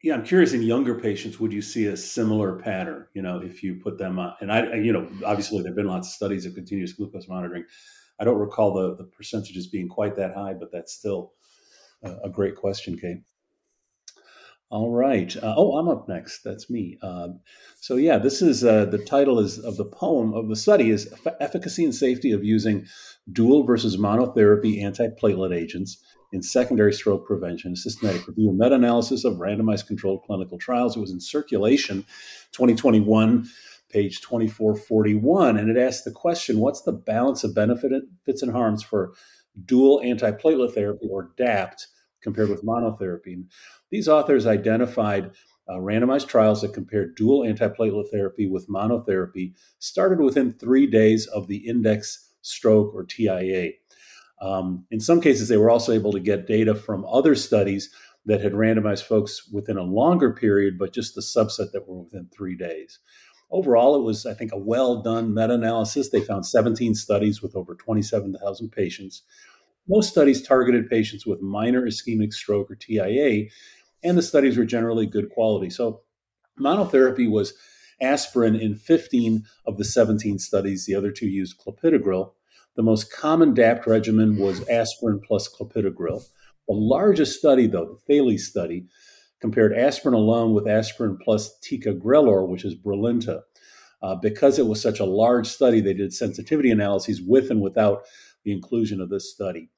yeah. 0.03 0.13
I'm 0.13 0.23
curious. 0.23 0.53
In 0.53 0.61
younger 0.61 0.99
patients, 0.99 1.39
would 1.39 1.53
you 1.53 1.61
see 1.61 1.87
a 1.87 1.97
similar 1.97 2.59
pattern? 2.59 3.07
You 3.13 3.21
know, 3.21 3.41
if 3.41 3.63
you 3.63 3.75
put 3.75 3.97
them 3.97 4.19
on, 4.19 4.33
and 4.41 4.51
I, 4.51 4.75
you 4.75 4.91
know, 4.91 5.09
obviously 5.25 5.61
there've 5.61 5.75
been 5.75 5.87
lots 5.87 6.09
of 6.09 6.13
studies 6.13 6.45
of 6.45 6.53
continuous 6.53 6.93
glucose 6.93 7.27
monitoring. 7.27 7.65
I 8.19 8.23
don't 8.23 8.37
recall 8.37 8.73
the 8.73 8.95
the 8.95 9.05
percentages 9.05 9.67
being 9.67 9.89
quite 9.89 10.15
that 10.17 10.33
high, 10.33 10.53
but 10.53 10.71
that's 10.71 10.93
still 10.93 11.33
a, 12.23 12.29
great 12.29 12.55
question, 12.55 12.97
Kate. 12.97 13.21
All 14.71 14.91
right. 14.91 15.35
Uh, 15.37 15.53
oh, 15.55 15.77
I'm 15.77 15.87
up 15.87 16.09
next. 16.09 16.41
That's 16.43 16.69
me. 16.69 16.97
Uh, 17.01 17.29
so 17.79 17.97
yeah, 17.97 18.17
this 18.17 18.41
is 18.41 18.63
uh, 18.63 18.85
the 18.85 18.97
title 18.97 19.39
is 19.39 19.59
of 19.59 19.77
the 19.77 19.85
poem 19.85 20.33
of 20.33 20.49
the 20.49 20.55
study 20.55 20.89
is 20.89 21.13
efficacy 21.39 21.83
and 21.83 21.93
safety 21.93 22.31
of 22.31 22.43
using 22.43 22.85
dual 23.31 23.63
versus 23.63 23.97
monotherapy 23.97 24.81
antiplatelet 24.81 25.55
agents 25.55 26.03
in 26.31 26.41
secondary 26.41 26.91
stroke 26.91 27.25
prevention, 27.25 27.75
systematic 27.75 28.27
review 28.27 28.49
and 28.49 28.57
meta-analysis 28.57 29.23
of 29.23 29.35
randomized 29.35 29.87
controlled 29.87 30.23
clinical 30.25 30.57
trials. 30.57 30.97
It 30.97 30.99
was 30.99 31.11
in 31.11 31.21
Circulation 31.21 32.01
2021, 32.51 33.47
page 33.89 34.19
2441, 34.21 35.57
and 35.57 35.69
it 35.69 35.77
asked 35.79 36.05
the 36.05 36.11
question, 36.11 36.59
what's 36.59 36.81
the 36.81 36.91
balance 36.91 37.43
of 37.43 37.55
benefits 37.55 38.41
and 38.41 38.51
harms 38.51 38.83
for 38.83 39.13
dual 39.63 40.01
antiplatelet 40.01 40.73
therapy 40.73 41.07
or 41.09 41.31
DAPT 41.37 41.87
compared 42.25 42.49
with 42.49 42.65
monotherapy. 42.65 43.45
These 43.91 44.09
authors 44.09 44.45
identified 44.45 45.31
uh, 45.69 45.75
randomized 45.75 46.27
trials 46.27 46.61
that 46.61 46.73
compared 46.73 47.15
dual 47.15 47.45
antiplatelet 47.45 48.09
therapy 48.11 48.47
with 48.47 48.67
monotherapy 48.67 49.53
started 49.79 50.19
within 50.19 50.53
three 50.53 50.87
days 50.87 51.27
of 51.27 51.47
the 51.47 51.57
index 51.67 52.33
stroke 52.41 52.93
or 52.93 53.05
TIA. 53.05 53.71
Um, 54.41 54.85
in 54.91 54.99
some 54.99 55.21
cases, 55.21 55.47
they 55.47 55.57
were 55.57 55.69
also 55.69 55.93
able 55.93 56.11
to 56.11 56.19
get 56.19 56.47
data 56.47 56.75
from 56.75 57.05
other 57.05 57.35
studies 57.35 57.89
that 58.25 58.41
had 58.41 58.53
randomized 58.53 59.03
folks 59.03 59.47
within 59.51 59.77
a 59.77 59.83
longer 59.83 60.33
period, 60.33 60.77
but 60.77 60.93
just 60.93 61.15
the 61.15 61.21
subset 61.21 61.71
that 61.71 61.87
were 61.87 62.01
within 62.01 62.27
three 62.35 62.57
days. 62.57 62.99
Overall, 63.51 63.95
it 63.95 64.03
was, 64.03 64.25
I 64.25 64.33
think, 64.33 64.51
a 64.51 64.57
well 64.57 65.01
done 65.01 65.33
meta 65.33 65.53
analysis. 65.53 66.09
They 66.09 66.21
found 66.21 66.45
17 66.45 66.95
studies 66.95 67.41
with 67.41 67.55
over 67.55 67.75
27,000 67.75 68.71
patients. 68.71 69.21
Most 69.87 70.09
studies 70.09 70.41
targeted 70.41 70.89
patients 70.89 71.25
with 71.25 71.41
minor 71.41 71.83
ischemic 71.83 72.33
stroke 72.33 72.71
or 72.71 72.75
TIA, 72.75 73.49
and 74.03 74.17
the 74.17 74.23
studies 74.23 74.57
were 74.57 74.65
generally 74.65 75.05
good 75.05 75.29
quality. 75.29 75.69
So, 75.69 76.01
monotherapy 76.59 77.29
was 77.29 77.53
aspirin 78.01 78.55
in 78.55 78.75
15 78.75 79.43
of 79.65 79.77
the 79.77 79.85
17 79.85 80.39
studies. 80.39 80.85
The 80.85 80.95
other 80.95 81.11
two 81.11 81.27
used 81.27 81.59
clopidogrel. 81.59 82.31
The 82.75 82.83
most 82.83 83.11
common 83.11 83.53
DAPT 83.53 83.87
regimen 83.87 84.37
was 84.37 84.67
aspirin 84.67 85.21
plus 85.25 85.47
clopidogrel. 85.47 86.25
The 86.67 86.73
largest 86.73 87.37
study, 87.37 87.67
though, 87.67 87.85
the 87.85 87.99
Thales 88.07 88.45
study, 88.47 88.87
compared 89.39 89.77
aspirin 89.77 90.15
alone 90.15 90.53
with 90.53 90.67
aspirin 90.67 91.17
plus 91.23 91.57
ticagrelor, 91.59 92.47
which 92.47 92.65
is 92.65 92.75
Brilinta. 92.75 93.41
Uh, 94.01 94.15
because 94.15 94.59
it 94.59 94.67
was 94.67 94.81
such 94.81 94.99
a 94.99 95.05
large 95.05 95.47
study, 95.47 95.79
they 95.79 95.93
did 95.93 96.13
sensitivity 96.13 96.69
analyses 96.69 97.21
with 97.21 97.49
and 97.49 97.61
without 97.61 98.03
the 98.43 98.51
inclusion 98.51 98.99
of 98.99 99.09
this 99.09 99.31
study. 99.31 99.69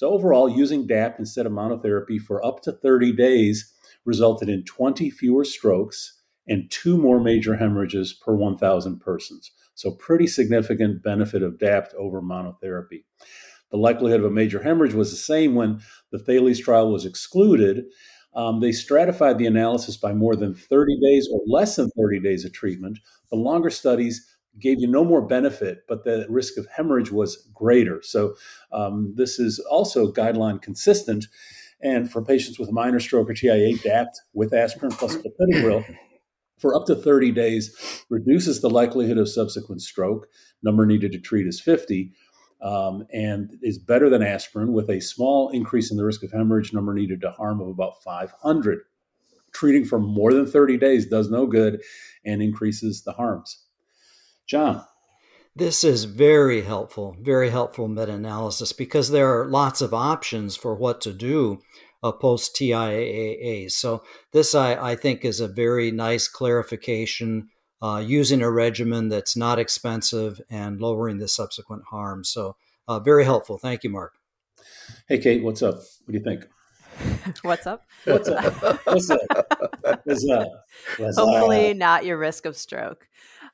So, 0.00 0.08
overall, 0.08 0.48
using 0.48 0.86
DAP 0.86 1.16
instead 1.18 1.44
of 1.44 1.52
monotherapy 1.52 2.18
for 2.18 2.42
up 2.42 2.62
to 2.62 2.72
30 2.72 3.12
days 3.12 3.70
resulted 4.06 4.48
in 4.48 4.64
20 4.64 5.10
fewer 5.10 5.44
strokes 5.44 6.22
and 6.48 6.70
two 6.70 6.96
more 6.96 7.20
major 7.20 7.56
hemorrhages 7.56 8.14
per 8.14 8.34
1,000 8.34 8.98
persons. 8.98 9.50
So, 9.74 9.90
pretty 9.90 10.26
significant 10.26 11.02
benefit 11.02 11.42
of 11.42 11.58
DAPT 11.58 11.92
over 11.98 12.22
monotherapy. 12.22 13.04
The 13.70 13.76
likelihood 13.76 14.20
of 14.20 14.24
a 14.24 14.30
major 14.30 14.62
hemorrhage 14.62 14.94
was 14.94 15.10
the 15.10 15.18
same 15.18 15.54
when 15.54 15.82
the 16.10 16.18
Thales 16.18 16.60
trial 16.60 16.90
was 16.90 17.04
excluded. 17.04 17.84
Um, 18.34 18.60
they 18.60 18.72
stratified 18.72 19.36
the 19.36 19.46
analysis 19.46 19.98
by 19.98 20.14
more 20.14 20.34
than 20.34 20.54
30 20.54 20.98
days 20.98 21.28
or 21.30 21.42
less 21.46 21.76
than 21.76 21.90
30 21.90 22.20
days 22.20 22.46
of 22.46 22.54
treatment. 22.54 23.00
The 23.30 23.36
longer 23.36 23.68
studies 23.68 24.26
gave 24.58 24.80
you 24.80 24.88
no 24.88 25.04
more 25.04 25.22
benefit, 25.22 25.84
but 25.88 26.04
the 26.04 26.26
risk 26.28 26.56
of 26.56 26.66
hemorrhage 26.66 27.10
was 27.10 27.48
greater. 27.54 28.02
So 28.02 28.34
um, 28.72 29.12
this 29.16 29.38
is 29.38 29.58
also 29.70 30.12
guideline 30.12 30.60
consistent. 30.60 31.26
And 31.82 32.10
for 32.10 32.22
patients 32.22 32.58
with 32.58 32.72
minor 32.72 33.00
stroke 33.00 33.30
or 33.30 33.34
TIA, 33.34 33.76
DAPT 33.78 34.20
with 34.34 34.52
aspirin 34.52 34.92
plus 34.92 35.16
clopidogrel 35.16 35.84
for 36.58 36.74
up 36.74 36.86
to 36.86 36.94
30 36.94 37.32
days 37.32 38.04
reduces 38.10 38.60
the 38.60 38.68
likelihood 38.68 39.18
of 39.18 39.28
subsequent 39.28 39.80
stroke. 39.82 40.28
Number 40.62 40.84
needed 40.84 41.12
to 41.12 41.18
treat 41.18 41.46
is 41.46 41.60
50. 41.60 42.12
Um, 42.62 43.06
and 43.10 43.56
is 43.62 43.78
better 43.78 44.10
than 44.10 44.22
aspirin 44.22 44.74
with 44.74 44.90
a 44.90 45.00
small 45.00 45.48
increase 45.48 45.90
in 45.90 45.96
the 45.96 46.04
risk 46.04 46.22
of 46.22 46.30
hemorrhage 46.30 46.74
number 46.74 46.92
needed 46.92 47.22
to 47.22 47.30
harm 47.30 47.58
of 47.62 47.68
about 47.68 48.02
500. 48.02 48.80
Treating 49.52 49.86
for 49.86 49.98
more 49.98 50.34
than 50.34 50.46
30 50.46 50.76
days 50.76 51.06
does 51.06 51.30
no 51.30 51.46
good 51.46 51.80
and 52.26 52.42
increases 52.42 53.02
the 53.02 53.12
harms. 53.12 53.64
John. 54.50 54.84
This 55.54 55.84
is 55.84 56.04
very 56.04 56.62
helpful, 56.62 57.16
very 57.20 57.50
helpful 57.50 57.86
meta 57.86 58.14
analysis 58.14 58.72
because 58.72 59.10
there 59.10 59.40
are 59.40 59.46
lots 59.46 59.80
of 59.80 59.94
options 59.94 60.56
for 60.56 60.74
what 60.74 61.00
to 61.02 61.12
do 61.12 61.60
uh, 62.02 62.10
post 62.10 62.56
TIAA. 62.56 63.70
So, 63.70 64.02
this 64.32 64.52
I, 64.54 64.74
I, 64.74 64.96
think 64.96 65.24
is 65.24 65.38
a 65.38 65.46
very 65.46 65.92
nice 65.92 66.26
clarification 66.26 67.50
uh, 67.80 68.02
using 68.04 68.42
a 68.42 68.50
regimen 68.50 69.08
that's 69.08 69.36
not 69.36 69.60
expensive 69.60 70.40
and 70.50 70.80
lowering 70.80 71.18
the 71.18 71.28
subsequent 71.28 71.84
harm. 71.90 72.24
So, 72.24 72.56
uh, 72.88 72.98
very 72.98 73.24
helpful. 73.24 73.56
Thank 73.56 73.84
you, 73.84 73.90
Mark. 73.90 74.14
Hey, 75.08 75.18
Kate, 75.18 75.44
what's 75.44 75.62
up? 75.62 75.76
What 75.76 76.12
do 76.12 76.14
you 76.14 76.24
think? 76.24 76.46
What's 77.42 77.66
up? 77.66 77.86
What's 78.04 78.28
up? 78.28 78.80
What's 78.84 79.10
up? 79.10 79.20
What's 80.04 80.28
up? 80.28 80.48
What's 80.98 81.18
Hopefully, 81.18 81.70
up? 81.70 81.76
not 81.76 82.04
your 82.04 82.18
risk 82.18 82.46
of 82.46 82.56
stroke 82.56 83.06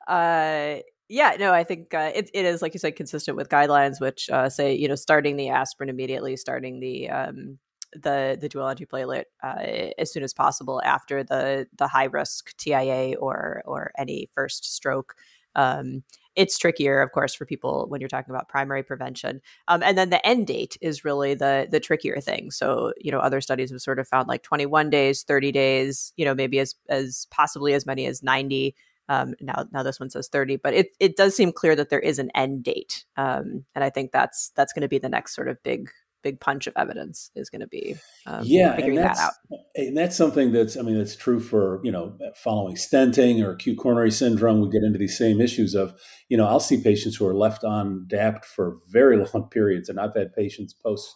uh, 0.06 0.76
yeah, 1.08 1.36
no, 1.38 1.52
I 1.52 1.64
think 1.64 1.94
uh, 1.94 2.10
it, 2.14 2.30
it 2.34 2.44
is, 2.44 2.62
like 2.62 2.74
you 2.74 2.80
said, 2.80 2.96
consistent 2.96 3.36
with 3.36 3.48
guidelines, 3.48 4.00
which 4.00 4.28
uh, 4.30 4.48
say, 4.48 4.74
you 4.74 4.88
know, 4.88 4.96
starting 4.96 5.36
the 5.36 5.48
aspirin 5.50 5.88
immediately, 5.88 6.36
starting 6.36 6.80
the 6.80 7.08
um, 7.10 7.58
the 7.92 8.36
the 8.40 8.48
dual 8.48 8.64
antiplatelet 8.66 9.24
uh, 9.42 9.90
as 9.98 10.12
soon 10.12 10.22
as 10.24 10.34
possible 10.34 10.82
after 10.84 11.22
the 11.22 11.66
the 11.78 11.86
high 11.86 12.04
risk 12.04 12.56
TIA 12.56 13.16
or 13.18 13.62
or 13.66 13.92
any 13.98 14.28
first 14.34 14.64
stroke. 14.74 15.14
Um, 15.54 16.02
it's 16.34 16.58
trickier, 16.58 17.00
of 17.00 17.12
course, 17.12 17.34
for 17.34 17.46
people 17.46 17.86
when 17.88 18.00
you're 18.00 18.08
talking 18.08 18.34
about 18.34 18.48
primary 18.48 18.82
prevention. 18.82 19.40
Um, 19.68 19.82
and 19.82 19.96
then 19.96 20.10
the 20.10 20.24
end 20.26 20.46
date 20.48 20.76
is 20.82 21.04
really 21.04 21.34
the 21.34 21.66
the 21.70 21.80
trickier 21.80 22.20
thing. 22.20 22.50
So, 22.50 22.92
you 22.98 23.10
know, 23.10 23.20
other 23.20 23.40
studies 23.40 23.70
have 23.70 23.80
sort 23.80 23.98
of 23.98 24.08
found 24.08 24.28
like 24.28 24.42
21 24.42 24.90
days, 24.90 25.22
30 25.22 25.52
days, 25.52 26.12
you 26.16 26.24
know, 26.24 26.34
maybe 26.34 26.58
as 26.58 26.74
as 26.88 27.26
possibly 27.30 27.72
as 27.74 27.86
many 27.86 28.06
as 28.06 28.22
90 28.22 28.74
um, 29.08 29.34
now, 29.40 29.66
now 29.72 29.82
this 29.82 30.00
one 30.00 30.10
says 30.10 30.28
30, 30.28 30.56
but 30.56 30.74
it, 30.74 30.96
it 31.00 31.16
does 31.16 31.36
seem 31.36 31.52
clear 31.52 31.76
that 31.76 31.90
there 31.90 32.00
is 32.00 32.18
an 32.18 32.30
end 32.34 32.64
date. 32.64 33.04
Um, 33.16 33.64
and 33.74 33.84
I 33.84 33.90
think 33.90 34.12
that's, 34.12 34.50
that's 34.56 34.72
going 34.72 34.82
to 34.82 34.88
be 34.88 34.98
the 34.98 35.08
next 35.08 35.34
sort 35.34 35.48
of 35.48 35.62
big, 35.62 35.90
big 36.22 36.40
punch 36.40 36.66
of 36.66 36.72
evidence 36.76 37.30
is 37.36 37.48
going 37.48 37.60
to 37.60 37.68
be, 37.68 37.94
um, 38.26 38.42
yeah, 38.44 38.74
figuring 38.74 38.96
that 38.96 39.16
out. 39.16 39.32
And 39.76 39.96
that's 39.96 40.16
something 40.16 40.50
that's, 40.50 40.76
I 40.76 40.82
mean, 40.82 40.98
that's 40.98 41.14
true 41.14 41.38
for, 41.38 41.80
you 41.84 41.92
know, 41.92 42.18
following 42.34 42.74
stenting 42.74 43.44
or 43.44 43.52
acute 43.52 43.78
coronary 43.78 44.10
syndrome. 44.10 44.60
We 44.60 44.68
get 44.68 44.82
into 44.82 44.98
these 44.98 45.16
same 45.16 45.40
issues 45.40 45.76
of, 45.76 45.94
you 46.28 46.36
know, 46.36 46.46
I'll 46.46 46.58
see 46.58 46.82
patients 46.82 47.14
who 47.16 47.28
are 47.28 47.34
left 47.34 47.62
on 47.62 48.06
DAPT 48.08 48.44
for 48.44 48.78
very 48.88 49.16
long 49.34 49.48
periods. 49.50 49.88
And 49.88 50.00
I've 50.00 50.16
had 50.16 50.34
patients 50.34 50.74
post 50.74 51.14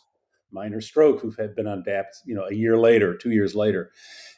minor 0.53 0.81
stroke 0.81 1.21
who've 1.21 1.37
had 1.37 1.57
been 1.57 1.67
on 1.67 1.83
DAPT, 1.83 2.19
you 2.25 2.35
know, 2.35 2.45
a 2.45 2.55
year 2.55 2.79
later, 2.79 3.17
two 3.17 3.31
years 3.31 3.57
later. 3.57 3.91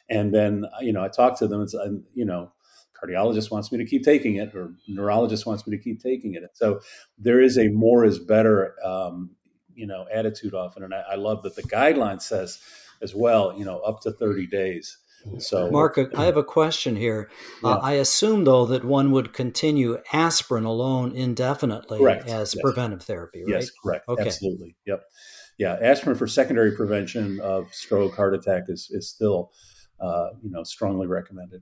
And 0.09 0.33
then, 0.33 0.65
you 0.81 0.91
know, 0.91 1.03
I 1.03 1.07
talk 1.07 1.37
to 1.39 1.47
them 1.47 1.61
and, 1.61 2.03
you 2.15 2.25
know, 2.25 2.51
cardiologist 2.93 3.51
wants 3.51 3.71
me 3.71 3.77
to 3.77 3.85
keep 3.85 4.03
taking 4.03 4.35
it 4.35 4.55
or 4.55 4.73
neurologist 4.87 5.45
wants 5.45 5.67
me 5.67 5.75
to 5.77 5.83
keep 5.83 6.01
taking 6.01 6.35
it. 6.35 6.43
So 6.53 6.79
there 7.17 7.41
is 7.41 7.57
a 7.57 7.67
more 7.69 8.05
is 8.05 8.19
better 8.19 8.75
um, 8.83 9.31
you 9.75 9.87
know 9.87 10.05
attitude 10.13 10.53
often, 10.53 10.83
and 10.83 10.93
I, 10.93 11.03
I 11.11 11.15
love 11.15 11.43
that 11.43 11.55
the 11.55 11.63
guideline 11.63 12.21
says 12.21 12.59
as 13.03 13.13
well, 13.13 13.53
you 13.57 13.65
know, 13.65 13.79
up 13.79 14.01
to 14.01 14.11
30 14.11 14.47
days. 14.47 14.97
So, 15.37 15.71
Mark, 15.71 15.97
I 16.17 16.25
have 16.25 16.35
a 16.35 16.43
question 16.43 16.95
here. 16.95 17.29
Uh, 17.63 17.69
yeah. 17.69 17.73
Uh, 17.75 17.79
I 17.79 17.91
assume, 17.93 18.43
though, 18.43 18.65
that 18.65 18.83
one 18.83 19.11
would 19.11 19.31
continue 19.31 19.97
aspirin 20.11 20.65
alone 20.65 21.15
indefinitely 21.15 21.99
correct. 21.99 22.27
as 22.27 22.53
yes. 22.53 22.61
preventive 22.61 23.03
therapy, 23.03 23.43
right? 23.43 23.61
Yes, 23.61 23.71
correct. 23.71 24.09
Okay. 24.09 24.25
Absolutely. 24.25 24.75
Yep. 24.85 25.03
Yeah, 25.57 25.77
aspirin 25.81 26.17
for 26.17 26.27
secondary 26.27 26.75
prevention 26.75 27.39
of 27.39 27.73
stroke, 27.73 28.15
heart 28.15 28.33
attack 28.33 28.63
is 28.67 28.89
is 28.91 29.07
still, 29.07 29.51
uh, 29.99 30.29
you 30.41 30.49
know, 30.49 30.63
strongly 30.63 31.07
recommended. 31.07 31.61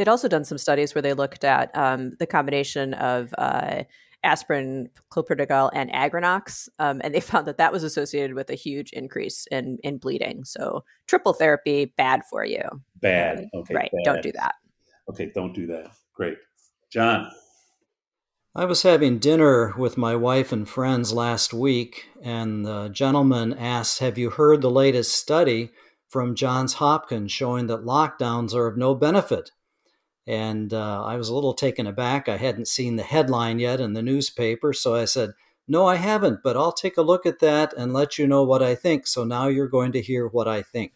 They'd 0.00 0.08
also 0.08 0.28
done 0.28 0.46
some 0.46 0.56
studies 0.56 0.94
where 0.94 1.02
they 1.02 1.12
looked 1.12 1.44
at 1.44 1.70
um, 1.76 2.16
the 2.18 2.26
combination 2.26 2.94
of 2.94 3.34
uh, 3.36 3.82
aspirin, 4.24 4.88
clopidogrel, 5.10 5.68
and 5.74 5.92
Aggrenox, 5.92 6.70
um, 6.78 7.02
and 7.04 7.14
they 7.14 7.20
found 7.30 7.46
that 7.46 7.58
that 7.58 7.70
was 7.70 7.82
associated 7.82 8.32
with 8.32 8.48
a 8.48 8.54
huge 8.54 8.94
increase 8.94 9.46
in 9.50 9.76
in 9.82 9.98
bleeding. 9.98 10.42
So 10.44 10.84
triple 11.06 11.34
therapy 11.34 11.92
bad 11.98 12.22
for 12.30 12.46
you. 12.46 12.62
Bad. 13.02 13.50
Okay. 13.52 13.74
Right. 13.74 13.90
Bad. 13.92 14.04
Don't 14.06 14.22
do 14.22 14.32
that. 14.32 14.54
Okay. 15.10 15.30
Don't 15.34 15.52
do 15.52 15.66
that. 15.66 15.90
Great, 16.14 16.38
John. 16.90 17.30
I 18.54 18.64
was 18.64 18.82
having 18.82 19.18
dinner 19.18 19.74
with 19.76 19.98
my 19.98 20.16
wife 20.16 20.50
and 20.50 20.66
friends 20.66 21.12
last 21.12 21.52
week, 21.52 22.06
and 22.22 22.64
the 22.64 22.88
gentleman 22.88 23.52
asked, 23.52 23.98
Have 23.98 24.16
you 24.16 24.30
heard 24.30 24.62
the 24.62 24.70
latest 24.70 25.14
study 25.14 25.72
from 26.08 26.34
Johns 26.34 26.72
Hopkins 26.72 27.30
showing 27.30 27.66
that 27.66 27.84
lockdowns 27.84 28.54
are 28.54 28.66
of 28.66 28.78
no 28.78 28.94
benefit? 28.94 29.50
And 30.30 30.72
uh, 30.72 31.02
I 31.02 31.16
was 31.16 31.28
a 31.28 31.34
little 31.34 31.54
taken 31.54 31.88
aback. 31.88 32.28
I 32.28 32.36
hadn't 32.36 32.68
seen 32.68 32.94
the 32.94 33.02
headline 33.02 33.58
yet 33.58 33.80
in 33.80 33.94
the 33.94 34.02
newspaper. 34.02 34.72
So 34.72 34.94
I 34.94 35.04
said, 35.04 35.32
No, 35.66 35.86
I 35.86 35.96
haven't, 35.96 36.44
but 36.44 36.56
I'll 36.56 36.70
take 36.70 36.96
a 36.96 37.02
look 37.02 37.26
at 37.26 37.40
that 37.40 37.74
and 37.76 37.92
let 37.92 38.16
you 38.16 38.28
know 38.28 38.44
what 38.44 38.62
I 38.62 38.76
think. 38.76 39.08
So 39.08 39.24
now 39.24 39.48
you're 39.48 39.66
going 39.66 39.90
to 39.90 40.00
hear 40.00 40.28
what 40.28 40.46
I 40.46 40.62
think. 40.62 40.92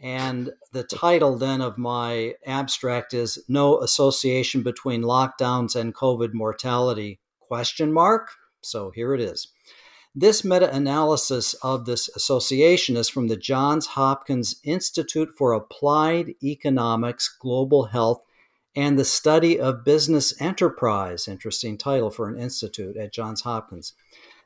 and 0.00 0.50
the 0.72 0.82
title 0.82 1.38
then 1.38 1.60
of 1.60 1.78
my 1.78 2.34
abstract 2.44 3.14
is 3.14 3.38
No 3.46 3.78
Association 3.78 4.64
Between 4.64 5.02
Lockdowns 5.02 5.76
and 5.76 5.94
COVID 5.94 6.34
Mortality? 6.34 7.20
Question 7.38 7.92
mark. 7.92 8.32
So 8.62 8.90
here 8.90 9.14
it 9.14 9.20
is. 9.20 9.46
This 10.14 10.42
meta 10.42 10.74
analysis 10.74 11.54
of 11.62 11.84
this 11.84 12.08
association 12.16 12.96
is 12.96 13.08
from 13.08 13.28
the 13.28 13.36
Johns 13.36 13.86
Hopkins 13.86 14.56
Institute 14.64 15.28
for 15.38 15.52
Applied 15.52 16.34
Economics, 16.42 17.28
Global 17.28 17.84
Health, 17.84 18.20
and 18.74 18.98
the 18.98 19.04
Study 19.04 19.60
of 19.60 19.84
Business 19.84 20.34
Enterprise. 20.42 21.28
Interesting 21.28 21.78
title 21.78 22.10
for 22.10 22.28
an 22.28 22.36
institute 22.36 22.96
at 22.96 23.12
Johns 23.12 23.42
Hopkins. 23.42 23.92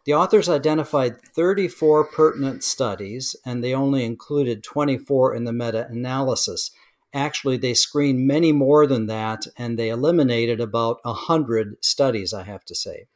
The 0.05 0.13
authors 0.13 0.51
identified 0.51 1.23
34 1.23 2.09
pertinent 2.09 2.63
studies, 2.63 3.35
and 3.47 3.65
they 3.65 3.73
only 3.73 4.05
included 4.05 4.63
24 4.63 5.35
in 5.35 5.45
the 5.45 5.53
meta 5.55 5.87
analysis. 5.89 6.73
Actually, 7.15 7.57
they 7.57 7.73
screened 7.73 8.27
many 8.27 8.53
more 8.53 8.87
than 8.87 9.07
that, 9.07 9.47
and 9.57 9.79
they 9.79 9.89
eliminated 9.89 10.61
about 10.61 11.01
100 11.05 11.83
studies, 11.83 12.35
I 12.35 12.43
have 12.43 12.67
to 12.67 12.75
say. 12.75 13.07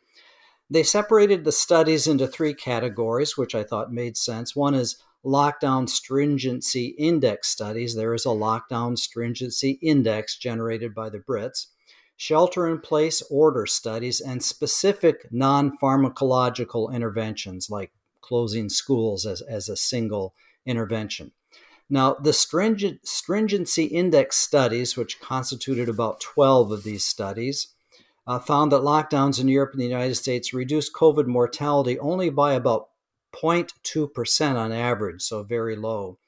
They 0.71 0.83
separated 0.83 1.45
the 1.45 1.53
studies 1.53 2.07
into 2.07 2.27
three 2.27 2.53
categories, 2.53 3.37
which 3.37 3.55
I 3.55 3.65
thought 3.65 3.93
made 3.93 4.17
sense. 4.17 4.55
One 4.55 4.75
is 4.75 5.03
lockdown 5.25 5.89
stringency 5.89 6.89
index 6.99 7.49
studies. 7.49 7.95
There 7.95 8.15
is 8.15 8.27
a 8.27 8.31
lockdown 8.31 8.99
stringency 8.99 9.79
index 9.83 10.37
generated 10.37 10.95
by 10.95 11.09
the 11.09 11.19
Brits. 11.19 11.67
Shelter 12.17 12.69
in 12.69 12.81
place 12.81 13.23
order 13.31 13.65
studies 13.65 14.21
and 14.21 14.43
specific 14.43 15.29
non 15.31 15.79
pharmacological 15.79 16.93
interventions 16.93 17.71
like 17.71 17.93
closing 18.21 18.69
schools 18.69 19.25
as, 19.25 19.41
as 19.41 19.69
a 19.69 19.77
single 19.77 20.35
intervention. 20.67 21.33
Now, 21.89 22.15
the 22.15 22.35
stringent, 22.35 23.07
stringency 23.07 23.85
index 23.85 24.37
studies, 24.37 24.97
which 24.97 25.21
constituted 25.21 25.89
about 25.89 26.21
12 26.21 26.71
of 26.73 26.83
these 26.83 27.05
studies, 27.05 27.69
uh, 28.29 28.39
found 28.39 28.71
that 28.71 28.83
lockdowns 28.83 29.41
in 29.41 29.49
Europe 29.49 29.73
and 29.73 29.81
the 29.81 29.87
United 29.87 30.15
States 30.15 30.53
reduced 30.53 30.93
COVID 30.93 31.27
mortality 31.27 31.99
only 31.99 32.29
by 32.29 32.53
about 32.53 32.91
0.2% 33.33 34.57
on 34.57 34.71
average, 34.71 35.23
so 35.23 35.43
very 35.43 35.75
low. 35.75 36.19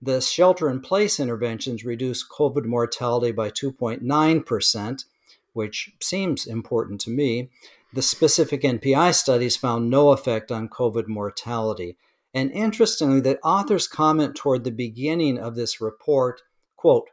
The 0.00 0.22
shelter 0.22 0.70
in 0.70 0.80
place 0.80 1.20
interventions 1.20 1.84
reduced 1.84 2.30
COVID 2.30 2.64
mortality 2.64 3.32
by 3.32 3.50
2.9%, 3.50 5.04
which 5.52 5.92
seems 6.00 6.46
important 6.46 7.02
to 7.02 7.10
me. 7.10 7.50
The 7.92 8.02
specific 8.02 8.62
NPI 8.62 9.14
studies 9.14 9.56
found 9.56 9.90
no 9.90 10.10
effect 10.10 10.50
on 10.50 10.70
COVID 10.70 11.06
mortality. 11.06 11.98
And 12.32 12.50
interestingly, 12.50 13.20
the 13.20 13.38
authors 13.40 13.86
comment 13.86 14.34
toward 14.34 14.64
the 14.64 14.70
beginning 14.70 15.38
of 15.38 15.54
this 15.54 15.82
report, 15.82 16.40
quote, 16.76 17.10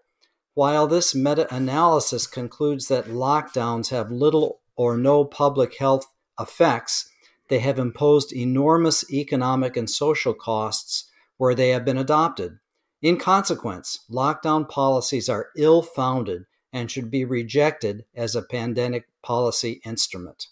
while 0.54 0.88
this 0.88 1.16
meta 1.16 1.54
analysis 1.54 2.28
concludes 2.28 2.88
that 2.88 3.06
lockdowns 3.06 3.90
have 3.90 4.12
little 4.12 4.62
or 4.76 4.98
no 4.98 5.26
public 5.26 5.78
health 5.78 6.08
effects, 6.40 7.10
they 7.50 7.60
have 7.60 7.80
imposed 7.80 8.34
enormous 8.34 9.10
economic 9.12 9.76
and 9.76 9.90
social 9.90 10.34
costs 10.34 11.10
where 11.38 11.56
they 11.56 11.70
have 11.70 11.86
been 11.86 11.98
adopted. 11.98 12.60
In 13.02 13.18
consequence, 13.18 14.00
lockdown 14.12 14.68
policies 14.68 15.30
are 15.30 15.50
ill 15.56 15.82
founded 15.82 16.44
and 16.72 16.92
should 16.92 17.10
be 17.10 17.26
rejected 17.26 18.06
as 18.16 18.36
a 18.36 18.42
pandemic 18.42 19.08
policy 19.22 19.82
instrument. 19.86 20.48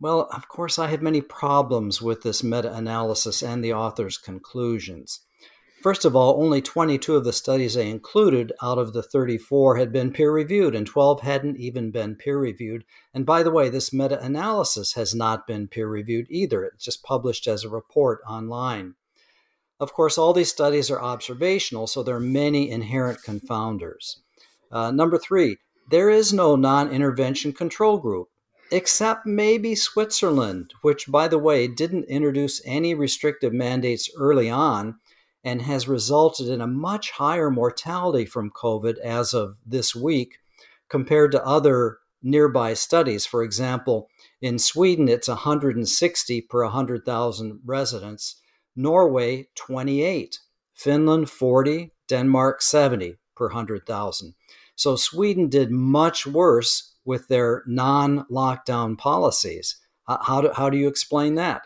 Well, 0.00 0.28
of 0.32 0.48
course, 0.48 0.78
I 0.78 0.88
have 0.88 1.02
many 1.02 1.20
problems 1.20 2.00
with 2.00 2.22
this 2.22 2.42
meta 2.42 2.72
analysis 2.72 3.42
and 3.42 3.64
the 3.64 3.72
author's 3.72 4.16
conclusions. 4.16 5.20
First 5.80 6.04
of 6.04 6.16
all, 6.16 6.42
only 6.42 6.60
22 6.60 7.14
of 7.14 7.24
the 7.24 7.32
studies 7.32 7.74
they 7.74 7.88
included 7.88 8.52
out 8.60 8.78
of 8.78 8.92
the 8.92 9.02
34 9.02 9.76
had 9.76 9.92
been 9.92 10.12
peer 10.12 10.32
reviewed, 10.32 10.74
and 10.74 10.84
12 10.84 11.20
hadn't 11.20 11.56
even 11.56 11.92
been 11.92 12.16
peer 12.16 12.36
reviewed. 12.36 12.84
And 13.14 13.24
by 13.24 13.44
the 13.44 13.52
way, 13.52 13.68
this 13.68 13.92
meta 13.92 14.20
analysis 14.20 14.94
has 14.94 15.14
not 15.14 15.46
been 15.46 15.68
peer 15.68 15.86
reviewed 15.86 16.26
either. 16.30 16.64
It's 16.64 16.84
just 16.84 17.04
published 17.04 17.46
as 17.46 17.62
a 17.62 17.68
report 17.68 18.20
online. 18.28 18.94
Of 19.78 19.92
course, 19.92 20.18
all 20.18 20.32
these 20.32 20.50
studies 20.50 20.90
are 20.90 21.00
observational, 21.00 21.86
so 21.86 22.02
there 22.02 22.16
are 22.16 22.20
many 22.20 22.68
inherent 22.68 23.22
confounders. 23.22 24.16
Uh, 24.72 24.90
number 24.90 25.16
three, 25.16 25.58
there 25.88 26.10
is 26.10 26.32
no 26.32 26.56
non 26.56 26.90
intervention 26.90 27.52
control 27.52 27.98
group, 27.98 28.30
except 28.72 29.26
maybe 29.26 29.76
Switzerland, 29.76 30.74
which, 30.82 31.06
by 31.06 31.28
the 31.28 31.38
way, 31.38 31.68
didn't 31.68 32.04
introduce 32.06 32.60
any 32.64 32.94
restrictive 32.94 33.52
mandates 33.52 34.10
early 34.18 34.50
on 34.50 34.98
and 35.44 35.62
has 35.62 35.88
resulted 35.88 36.48
in 36.48 36.60
a 36.60 36.66
much 36.66 37.12
higher 37.12 37.50
mortality 37.50 38.24
from 38.24 38.50
COVID 38.50 38.98
as 38.98 39.32
of 39.32 39.56
this 39.64 39.94
week 39.94 40.38
compared 40.88 41.32
to 41.32 41.44
other 41.44 41.98
nearby 42.22 42.74
studies. 42.74 43.26
For 43.26 43.42
example, 43.42 44.08
in 44.40 44.58
Sweden, 44.58 45.08
it's 45.08 45.28
160 45.28 46.40
per 46.42 46.64
100,000 46.64 47.60
residents, 47.64 48.40
Norway, 48.74 49.48
28, 49.54 50.38
Finland, 50.74 51.30
40, 51.30 51.92
Denmark, 52.08 52.62
70 52.62 53.16
per 53.36 53.46
100,000. 53.46 54.34
So 54.76 54.96
Sweden 54.96 55.48
did 55.48 55.70
much 55.70 56.26
worse 56.26 56.94
with 57.04 57.28
their 57.28 57.64
non 57.66 58.24
lockdown 58.30 58.96
policies. 58.96 59.76
How 60.06 60.40
do, 60.40 60.50
how 60.54 60.70
do 60.70 60.78
you 60.78 60.88
explain 60.88 61.34
that? 61.34 61.62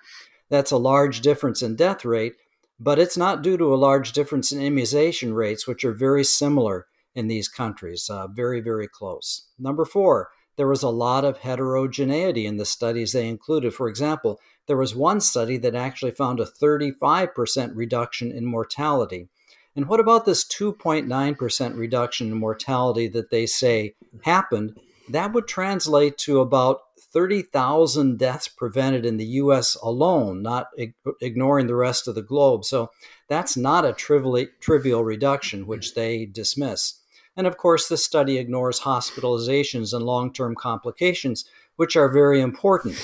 That's 0.48 0.70
a 0.70 0.76
large 0.76 1.20
difference 1.20 1.62
in 1.62 1.76
death 1.76 2.04
rate, 2.04 2.34
but 2.82 2.98
it's 2.98 3.16
not 3.16 3.42
due 3.42 3.56
to 3.56 3.72
a 3.72 3.76
large 3.76 4.10
difference 4.12 4.50
in 4.50 4.60
immunization 4.60 5.34
rates, 5.34 5.68
which 5.68 5.84
are 5.84 5.92
very 5.92 6.24
similar 6.24 6.86
in 7.14 7.28
these 7.28 7.46
countries, 7.46 8.10
uh, 8.10 8.26
very, 8.26 8.60
very 8.60 8.88
close. 8.88 9.46
Number 9.56 9.84
four, 9.84 10.30
there 10.56 10.66
was 10.66 10.82
a 10.82 10.88
lot 10.88 11.24
of 11.24 11.38
heterogeneity 11.38 12.44
in 12.44 12.56
the 12.56 12.64
studies 12.64 13.12
they 13.12 13.28
included. 13.28 13.72
For 13.72 13.88
example, 13.88 14.40
there 14.66 14.76
was 14.76 14.96
one 14.96 15.20
study 15.20 15.58
that 15.58 15.76
actually 15.76 16.10
found 16.10 16.40
a 16.40 16.44
35% 16.44 17.76
reduction 17.76 18.32
in 18.32 18.46
mortality. 18.46 19.28
And 19.76 19.86
what 19.86 20.00
about 20.00 20.26
this 20.26 20.44
2.9% 20.44 21.76
reduction 21.76 22.32
in 22.32 22.38
mortality 22.38 23.06
that 23.08 23.30
they 23.30 23.46
say 23.46 23.94
happened? 24.24 24.76
That 25.08 25.32
would 25.32 25.46
translate 25.46 26.18
to 26.18 26.40
about 26.40 26.80
30,000 27.12 28.18
deaths 28.18 28.48
prevented 28.48 29.04
in 29.04 29.16
the 29.18 29.26
US 29.26 29.74
alone, 29.76 30.42
not 30.42 30.68
ig- 30.76 30.94
ignoring 31.20 31.66
the 31.66 31.74
rest 31.74 32.08
of 32.08 32.14
the 32.14 32.22
globe. 32.22 32.64
So 32.64 32.90
that's 33.28 33.56
not 33.56 33.84
a 33.84 33.92
trivial, 33.92 34.46
trivial 34.60 35.04
reduction, 35.04 35.66
which 35.66 35.94
they 35.94 36.26
dismiss. 36.26 37.00
And 37.36 37.46
of 37.46 37.56
course, 37.56 37.88
this 37.88 38.04
study 38.04 38.38
ignores 38.38 38.80
hospitalizations 38.80 39.94
and 39.94 40.04
long 40.04 40.32
term 40.32 40.54
complications, 40.54 41.44
which 41.76 41.96
are 41.96 42.12
very 42.12 42.40
important. 42.40 42.96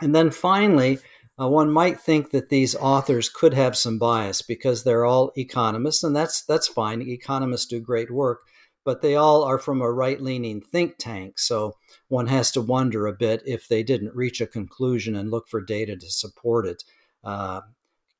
And 0.00 0.14
then 0.14 0.30
finally, 0.30 0.98
uh, 1.40 1.48
one 1.48 1.70
might 1.70 2.00
think 2.00 2.30
that 2.30 2.48
these 2.48 2.74
authors 2.76 3.28
could 3.28 3.54
have 3.54 3.76
some 3.76 3.98
bias 3.98 4.42
because 4.42 4.84
they're 4.84 5.04
all 5.04 5.32
economists, 5.36 6.04
and 6.04 6.14
that's 6.14 6.42
that's 6.42 6.68
fine. 6.68 7.00
Economists 7.02 7.66
do 7.66 7.80
great 7.80 8.10
work, 8.10 8.40
but 8.84 9.02
they 9.02 9.16
all 9.16 9.42
are 9.44 9.58
from 9.58 9.80
a 9.80 9.90
right 9.90 10.20
leaning 10.20 10.60
think 10.60 10.96
tank. 10.98 11.38
So 11.38 11.76
one 12.08 12.26
has 12.26 12.50
to 12.52 12.60
wonder 12.60 13.06
a 13.06 13.12
bit 13.12 13.42
if 13.46 13.68
they 13.68 13.82
didn't 13.82 14.14
reach 14.14 14.40
a 14.40 14.46
conclusion 14.46 15.16
and 15.16 15.30
look 15.30 15.48
for 15.48 15.60
data 15.60 15.96
to 15.96 16.10
support 16.10 16.66
it. 16.66 16.84
Uh, 17.24 17.62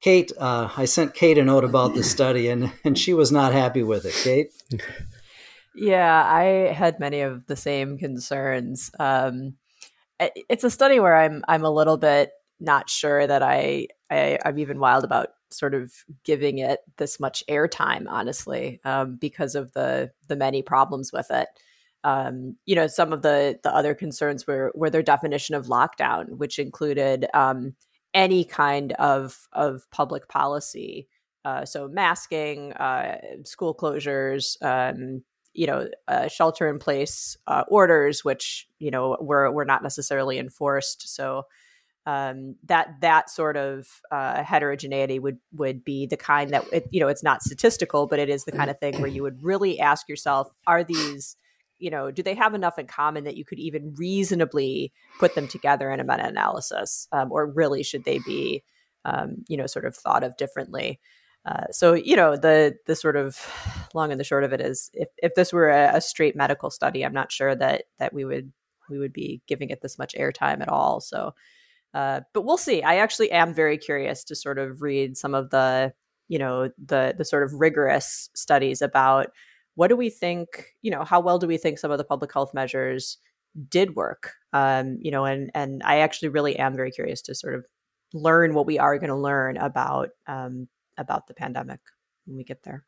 Kate, 0.01 0.33
uh, 0.38 0.68
I 0.77 0.85
sent 0.85 1.14
Kate 1.14 1.38
a 1.38 1.44
note 1.44 1.64
about 1.64 1.94
the 1.94 2.03
study, 2.03 2.48
and, 2.48 2.72
and 2.85 2.98
she 2.98 3.14
was 3.14 3.31
not 3.31 3.53
happy 3.53 3.83
with 3.83 4.05
it. 4.05 4.14
Kate? 4.14 4.51
Yeah, 5.75 6.25
I 6.25 6.72
had 6.72 7.01
many 7.01 7.20
of 7.20 7.46
the 7.46 7.57
same 7.57 7.98
concerns. 7.98 8.90
Um, 8.98 9.55
it's 10.20 10.64
a 10.64 10.70
study 10.70 11.01
where 11.01 11.16
I'm 11.16 11.42
I'm 11.48 11.64
a 11.64 11.70
little 11.70 11.96
bit 11.96 12.31
not 12.61 12.88
sure 12.88 13.27
that 13.27 13.42
I, 13.42 13.88
I 14.11 14.38
am 14.44 14.59
even 14.59 14.79
wild 14.79 15.05
about 15.05 15.31
sort 15.53 15.75
of 15.75 15.93
giving 16.25 16.59
it 16.59 16.81
this 16.97 17.21
much 17.21 17.45
airtime, 17.49 18.07
honestly, 18.09 18.81
um, 18.85 19.17
because 19.17 19.55
of 19.55 19.73
the 19.73 20.11
the 20.29 20.37
many 20.37 20.62
problems 20.62 21.12
with 21.12 21.31
it. 21.31 21.49
Um, 22.05 22.57
you 22.67 22.75
know, 22.75 22.87
some 22.87 23.12
of 23.12 23.23
the 23.23 23.59
the 23.62 23.75
other 23.75 23.95
concerns 23.95 24.47
were 24.47 24.73
were 24.75 24.91
their 24.91 25.03
definition 25.03 25.55
of 25.55 25.67
lockdown, 25.67 26.37
which 26.37 26.59
included 26.59 27.27
um, 27.35 27.75
any 28.15 28.45
kind 28.45 28.93
of 28.95 29.49
of 29.53 29.88
public 29.91 30.29
policy. 30.29 31.09
Uh, 31.45 31.65
so 31.65 31.88
masking, 31.88 32.73
uh, 32.75 33.19
school 33.45 33.75
closures, 33.75 34.62
um, 34.62 35.23
you 35.55 35.67
know, 35.67 35.88
uh, 36.09 36.29
shelter 36.29 36.69
in 36.69 36.79
place 36.79 37.37
uh, 37.47 37.65
orders, 37.69 38.25
which 38.25 38.69
you 38.79 38.91
know 38.91 39.17
were 39.21 39.51
were 39.51 39.65
not 39.65 39.83
necessarily 39.83 40.38
enforced. 40.38 41.15
So 41.15 41.47
um, 42.07 42.57
that 42.65 43.01
that 43.01 43.31
sort 43.31 43.57
of 43.57 43.87
uh, 44.11 44.43
heterogeneity 44.43 45.19
would 45.19 45.38
would 45.53 45.85
be 45.85 46.07
the 46.07 46.17
kind 46.17 46.51
that 46.51 46.65
it, 46.73 46.88
you 46.91 47.01
know 47.01 47.09
it's 47.09 47.23
not 47.23 47.43
statistical, 47.43 48.07
but 48.07 48.19
it 48.19 48.29
is 48.29 48.45
the 48.45 48.53
kind 48.53 48.71
of 48.71 48.79
thing 48.79 49.01
where 49.01 49.11
you 49.11 49.23
would 49.23 49.43
really 49.43 49.79
ask 49.79 50.09
yourself: 50.09 50.53
Are 50.67 50.83
these 50.83 51.37
you 51.79 51.91
know 51.91 52.11
do 52.11 52.23
they 52.23 52.35
have 52.35 52.55
enough 52.55 52.79
in 52.79 52.87
common 52.87 53.25
that 53.25 53.37
you 53.37 53.45
could 53.45 53.59
even 53.59 53.95
reasonably 53.95 54.93
put 55.19 55.35
them 55.35 55.47
together 55.47 55.91
in 55.91 56.01
a 56.01 56.05
meta 56.05 56.27
analysis, 56.27 57.07
um, 57.12 57.31
or 57.31 57.47
really 57.47 57.85
should 57.85 58.05
they 58.05 58.19
be 58.21 58.65
um, 59.05 59.45
you 59.49 59.57
know 59.57 59.67
sort 59.67 59.85
of 59.85 59.95
thought 59.95 60.25
of 60.25 60.37
differently? 60.37 60.99
Uh, 61.45 61.67
so 61.71 61.95
you 61.95 62.17
know 62.17 62.37
the 62.37 62.75
the 62.87 62.97
sort 62.97 63.17
of 63.17 63.38
long 63.95 64.11
and 64.11 64.19
the 64.19 64.25
short 64.25 64.45
of 64.45 64.53
it 64.53 64.61
is 64.61 64.91
if, 64.95 65.09
if 65.19 65.35
this 65.35 65.53
were 65.53 65.71
a, 65.71 65.97
a 65.97 66.01
straight 66.01 66.35
medical 66.35 66.71
study, 66.71 67.05
I'm 67.05 67.15
not 67.15 67.31
sure 67.31 67.55
that 67.55 67.85
that 67.99 68.12
we 68.12 68.25
would 68.25 68.53
we 68.91 68.99
would 68.99 69.12
be 69.12 69.41
giving 69.47 69.71
it 69.71 69.83
this 69.83 69.99
much 69.99 70.15
airtime 70.15 70.61
at 70.61 70.69
all. 70.69 71.01
So 71.01 71.35
uh, 71.94 72.20
but 72.33 72.42
we'll 72.42 72.57
see. 72.57 72.83
I 72.83 72.96
actually 72.96 73.31
am 73.31 73.55
very 73.55 73.78
curious 73.78 74.24
to 74.24 74.35
sort 74.35 74.59
of 74.59 74.83
read 74.83 75.16
some 75.16 75.35
of 75.35 75.50
the, 75.50 75.92
you 76.28 76.38
know, 76.38 76.70
the 76.83 77.14
the 77.16 77.24
sort 77.24 77.42
of 77.42 77.52
rigorous 77.55 78.31
studies 78.35 78.83
about 78.83 79.28
what 79.74 79.88
do 79.88 79.96
we 79.96 80.11
think, 80.11 80.66
you 80.83 80.90
know, 80.90 81.05
how 81.05 81.20
well 81.20 81.38
do 81.38 81.46
we 81.46 81.57
think 81.57 81.78
some 81.78 81.90
of 81.90 81.98
the 81.98 82.05
public 82.05 82.33
health 82.33 82.52
measures 82.55 83.18
did 83.68 83.96
work? 83.96 84.33
Um, 84.52 84.98
you 85.00 85.11
know, 85.11 85.24
and 85.24 85.50
and 85.55 85.83
I 85.85 85.98
actually 85.98 86.28
really 86.28 86.59
am 86.59 86.74
very 86.74 86.90
curious 86.90 87.22
to 87.22 87.35
sort 87.35 87.55
of 87.55 87.66
learn 88.14 88.55
what 88.55 88.66
we 88.66 88.78
are 88.78 88.98
going 88.98 89.09
to 89.09 89.16
learn 89.16 89.57
about 89.57 90.11
um, 90.26 90.68
about 90.98 91.26
the 91.26 91.35
pandemic 91.35 91.81
when 92.26 92.37
we 92.37 92.44
get 92.44 92.62
there. 92.62 92.85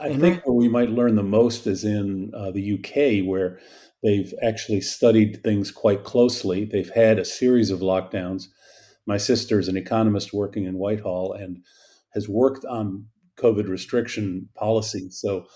I 0.00 0.14
think 0.14 0.46
where 0.46 0.54
we 0.54 0.68
might 0.68 0.90
learn 0.90 1.14
the 1.14 1.22
most 1.22 1.66
is 1.66 1.84
in 1.84 2.32
uh, 2.34 2.50
the 2.50 2.74
UK, 2.74 3.26
where 3.26 3.58
They've 4.02 4.32
actually 4.42 4.80
studied 4.80 5.42
things 5.42 5.70
quite 5.70 6.04
closely. 6.04 6.64
They've 6.64 6.90
had 6.90 7.18
a 7.18 7.24
series 7.24 7.70
of 7.70 7.80
lockdowns. 7.80 8.44
My 9.06 9.18
sister 9.18 9.58
is 9.58 9.68
an 9.68 9.76
economist 9.76 10.32
working 10.32 10.64
in 10.64 10.78
Whitehall 10.78 11.32
and 11.32 11.62
has 12.14 12.28
worked 12.28 12.64
on 12.64 13.06
COVID 13.36 13.68
restriction 13.68 14.48
policy. 14.54 15.10
So 15.10 15.46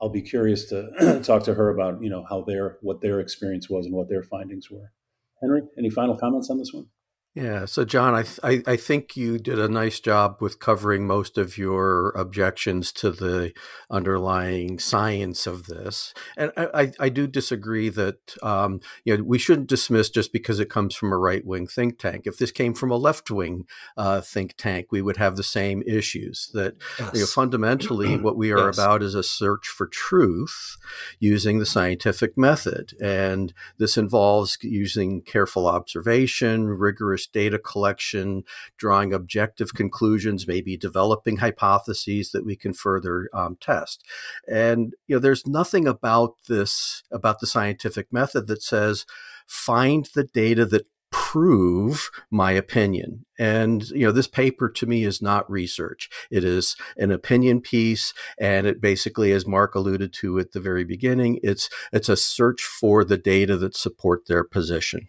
I'll 0.00 0.10
be 0.10 0.22
curious 0.22 0.68
to 0.68 1.20
talk 1.24 1.44
to 1.44 1.54
her 1.54 1.70
about, 1.70 2.02
you 2.02 2.10
know, 2.10 2.26
how 2.28 2.42
their 2.42 2.78
what 2.82 3.00
their 3.00 3.20
experience 3.20 3.70
was 3.70 3.86
and 3.86 3.94
what 3.94 4.10
their 4.10 4.22
findings 4.22 4.70
were. 4.70 4.92
Henry, 5.40 5.62
any 5.78 5.88
final 5.88 6.16
comments 6.16 6.50
on 6.50 6.58
this 6.58 6.72
one? 6.72 6.86
Yeah. 7.34 7.64
So, 7.64 7.84
John, 7.84 8.14
I, 8.14 8.22
th- 8.22 8.38
I, 8.44 8.62
I 8.64 8.76
think 8.76 9.16
you 9.16 9.38
did 9.38 9.58
a 9.58 9.68
nice 9.68 9.98
job 9.98 10.36
with 10.40 10.60
covering 10.60 11.04
most 11.04 11.36
of 11.36 11.58
your 11.58 12.10
objections 12.10 12.92
to 12.92 13.10
the 13.10 13.52
underlying 13.90 14.78
science 14.78 15.44
of 15.44 15.66
this. 15.66 16.14
And 16.36 16.52
I, 16.56 16.68
I, 16.74 16.92
I 17.00 17.08
do 17.08 17.26
disagree 17.26 17.88
that 17.88 18.36
um, 18.40 18.80
you 19.04 19.16
know 19.16 19.24
we 19.24 19.38
shouldn't 19.38 19.68
dismiss 19.68 20.10
just 20.10 20.32
because 20.32 20.60
it 20.60 20.70
comes 20.70 20.94
from 20.94 21.12
a 21.12 21.18
right 21.18 21.44
wing 21.44 21.66
think 21.66 21.98
tank. 21.98 22.28
If 22.28 22.38
this 22.38 22.52
came 22.52 22.72
from 22.72 22.92
a 22.92 22.96
left 22.96 23.32
wing 23.32 23.64
uh, 23.96 24.20
think 24.20 24.54
tank, 24.56 24.92
we 24.92 25.02
would 25.02 25.16
have 25.16 25.36
the 25.36 25.42
same 25.42 25.82
issues. 25.88 26.50
That 26.54 26.76
yes. 27.00 27.10
you 27.14 27.20
know, 27.20 27.26
fundamentally, 27.26 28.16
what 28.16 28.36
we 28.36 28.52
are 28.52 28.66
yes. 28.66 28.78
about 28.78 29.02
is 29.02 29.16
a 29.16 29.24
search 29.24 29.66
for 29.66 29.88
truth 29.88 30.76
using 31.18 31.58
the 31.58 31.66
scientific 31.66 32.38
method, 32.38 32.92
and 33.02 33.52
this 33.78 33.96
involves 33.96 34.56
using 34.62 35.20
careful 35.20 35.66
observation, 35.66 36.68
rigorous 36.68 37.23
data 37.26 37.58
collection, 37.58 38.44
drawing 38.76 39.12
objective 39.12 39.74
conclusions, 39.74 40.46
maybe 40.46 40.76
developing 40.76 41.38
hypotheses 41.38 42.32
that 42.32 42.44
we 42.44 42.56
can 42.56 42.72
further 42.72 43.28
um, 43.32 43.56
test. 43.60 44.04
And 44.48 44.94
you 45.06 45.16
know, 45.16 45.20
there's 45.20 45.46
nothing 45.46 45.86
about 45.86 46.34
this 46.48 47.02
about 47.10 47.40
the 47.40 47.46
scientific 47.46 48.12
method 48.12 48.46
that 48.46 48.62
says 48.62 49.06
find 49.46 50.08
the 50.14 50.24
data 50.24 50.64
that 50.66 50.86
prove 51.14 52.10
my 52.28 52.50
opinion. 52.50 53.24
And, 53.38 53.88
you 53.90 54.04
know, 54.04 54.10
this 54.10 54.26
paper 54.26 54.68
to 54.68 54.86
me 54.86 55.04
is 55.04 55.22
not 55.22 55.48
research. 55.48 56.10
It 56.28 56.42
is 56.42 56.74
an 56.96 57.12
opinion 57.12 57.60
piece. 57.60 58.12
And 58.36 58.66
it 58.66 58.80
basically, 58.80 59.30
as 59.30 59.46
Mark 59.46 59.76
alluded 59.76 60.12
to 60.14 60.40
at 60.40 60.50
the 60.50 60.60
very 60.60 60.82
beginning, 60.82 61.38
it's, 61.44 61.70
it's 61.92 62.08
a 62.08 62.16
search 62.16 62.62
for 62.62 63.04
the 63.04 63.16
data 63.16 63.56
that 63.58 63.76
support 63.76 64.26
their 64.26 64.42
position. 64.42 65.06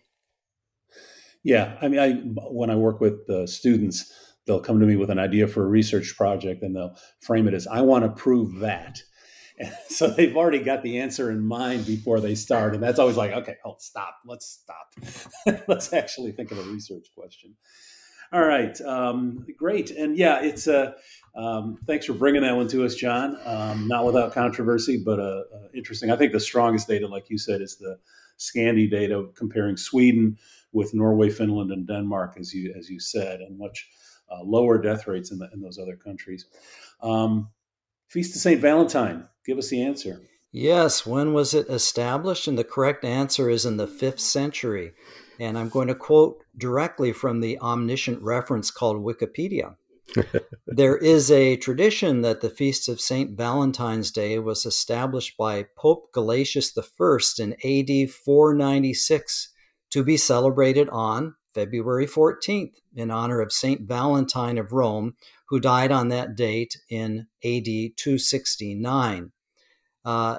Yeah, 1.46 1.78
I 1.80 1.88
mean, 1.90 2.00
I 2.00 2.14
when 2.50 2.72
I 2.72 2.76
work 2.76 3.00
with 3.00 3.30
uh, 3.30 3.46
students, 3.46 4.12
they'll 4.48 4.60
come 4.60 4.80
to 4.80 4.86
me 4.88 4.96
with 4.96 5.12
an 5.12 5.20
idea 5.20 5.48
for 5.48 5.64
a 5.64 5.68
research 5.68 6.16
project, 6.18 6.64
and 6.64 6.76
they'll 6.76 6.98
frame 7.22 7.48
it 7.48 7.54
as, 7.54 7.68
"I 7.68 7.82
want 7.82 8.04
to 8.04 8.10
prove 8.10 8.60
that." 8.60 9.00
And 9.58 9.72
so 9.88 10.08
they've 10.08 10.36
already 10.36 10.60
got 10.60 10.84
the 10.84 11.00
answer 11.00 11.32
in 11.32 11.40
mind 11.40 11.86
before 11.86 12.20
they 12.20 12.36
start, 12.36 12.74
and 12.74 12.84
that's 12.84 13.00
always 13.00 13.16
like, 13.16 13.32
"Okay, 13.32 13.56
hold, 13.64 13.82
stop. 13.82 14.18
Let's 14.26 14.46
stop. 14.46 15.64
Let's 15.70 15.94
actually 15.94 16.34
think 16.34 16.52
of 16.52 16.58
a 16.58 16.64
research 16.64 17.08
question." 17.18 17.56
All 18.34 18.44
right, 18.44 18.80
um, 18.82 19.46
great, 19.58 19.92
and 19.92 20.18
yeah, 20.18 20.42
it's 20.42 20.68
uh, 20.68 20.92
um, 21.38 21.78
thanks 21.88 22.06
for 22.06 22.12
bringing 22.12 22.42
that 22.42 22.58
one 22.58 22.68
to 22.68 22.84
us, 22.84 22.96
John. 22.96 23.38
Um, 23.46 23.88
not 23.88 24.06
without 24.06 24.34
controversy, 24.34 25.02
but 25.06 25.22
uh, 25.22 25.44
uh, 25.54 25.68
interesting. 25.74 26.12
I 26.12 26.18
think 26.18 26.34
the 26.34 26.40
strongest 26.42 26.90
data, 26.90 27.08
like 27.08 27.30
you 27.30 27.38
said, 27.38 27.62
is 27.62 27.78
the 27.78 27.98
Scandi 28.40 28.90
data 28.90 29.28
comparing 29.36 29.78
Sweden 29.78 30.38
with 30.72 30.94
Norway, 30.94 31.30
Finland, 31.30 31.72
and 31.72 31.88
Denmark, 31.88 32.36
as 32.40 32.54
you 32.54 32.74
as 32.78 32.90
you 32.90 33.00
said, 33.00 33.40
and 33.40 33.58
much 33.58 33.88
uh, 34.32 34.44
lower 34.44 34.78
death 34.82 35.08
rates 35.08 35.32
in, 35.32 35.40
the, 35.40 35.50
in 35.54 35.62
those 35.62 35.80
other 35.80 35.96
countries. 35.96 36.46
Um, 37.02 37.50
Feast 38.08 38.36
of 38.36 38.42
Saint 38.42 38.62
Valentine. 38.62 39.28
Give 39.46 39.58
us 39.58 39.70
the 39.70 39.84
answer. 39.84 40.22
Yes. 40.52 41.06
When 41.06 41.34
was 41.34 41.54
it 41.54 41.70
established? 41.70 42.48
And 42.48 42.58
the 42.58 42.64
correct 42.64 43.04
answer 43.04 43.50
is 43.50 43.66
in 43.66 43.78
the 43.78 43.88
fifth 43.88 44.20
century. 44.20 44.94
And 45.40 45.58
I'm 45.58 45.70
going 45.70 45.90
to 45.90 45.96
quote 45.96 46.44
directly 46.58 47.12
from 47.12 47.42
the 47.42 47.60
omniscient 47.60 48.22
reference 48.22 48.72
called 48.72 49.04
Wikipedia. 49.04 49.76
there 50.68 50.98
is 50.98 51.32
a 51.32 51.58
tradition 51.58 52.22
that 52.22 52.42
the 52.42 52.50
feast 52.50 52.88
of 52.88 53.02
St. 53.02 53.38
Valentine's 53.38 54.12
Day 54.12 54.40
was 54.40 54.66
established 54.66 55.38
by 55.38 55.66
Pope 55.78 56.12
Gelasius 56.14 56.72
I 56.78 57.44
in 57.44 57.54
AD 57.54 58.12
496 58.12 59.50
to 59.92 60.04
be 60.04 60.18
celebrated 60.18 60.90
on 60.90 61.36
February 61.54 62.06
14th 62.06 62.74
in 62.96 63.10
honor 63.10 63.40
of 63.40 63.52
St. 63.52 63.82
Valentine 63.82 64.58
of 64.58 64.74
Rome, 64.74 65.16
who 65.48 65.60
died 65.60 65.92
on 65.92 66.10
that 66.10 66.36
date 66.36 66.78
in 66.90 67.28
AD 67.44 67.66
269. 67.66 69.32
Uh, 70.04 70.38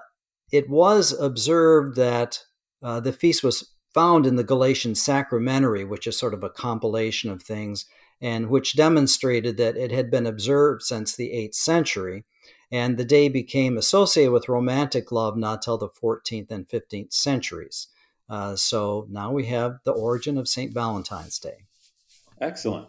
it 0.52 0.68
was 0.68 1.12
observed 1.12 1.96
that 1.96 2.40
uh, 2.82 3.00
the 3.00 3.12
feast 3.12 3.42
was 3.42 3.72
found 3.94 4.26
in 4.26 4.36
the 4.36 4.44
Gelasian 4.44 4.96
Sacramentary, 4.96 5.84
which 5.84 6.06
is 6.06 6.18
sort 6.18 6.34
of 6.34 6.44
a 6.44 6.50
compilation 6.50 7.30
of 7.30 7.42
things, 7.42 7.86
and 8.20 8.48
which 8.48 8.76
demonstrated 8.76 9.56
that 9.56 9.76
it 9.76 9.90
had 9.90 10.10
been 10.10 10.26
observed 10.26 10.82
since 10.82 11.14
the 11.14 11.30
8th 11.30 11.54
century. 11.54 12.24
And 12.72 12.96
the 12.96 13.04
day 13.04 13.28
became 13.28 13.76
associated 13.76 14.32
with 14.32 14.48
romantic 14.48 15.12
love 15.12 15.36
not 15.36 15.62
till 15.62 15.78
the 15.78 15.88
14th 15.88 16.50
and 16.50 16.68
15th 16.68 17.12
centuries. 17.12 17.88
Uh, 18.28 18.56
so 18.56 19.06
now 19.08 19.30
we 19.30 19.46
have 19.46 19.78
the 19.84 19.92
origin 19.92 20.36
of 20.36 20.48
St. 20.48 20.74
Valentine's 20.74 21.38
Day. 21.38 21.66
Excellent. 22.40 22.88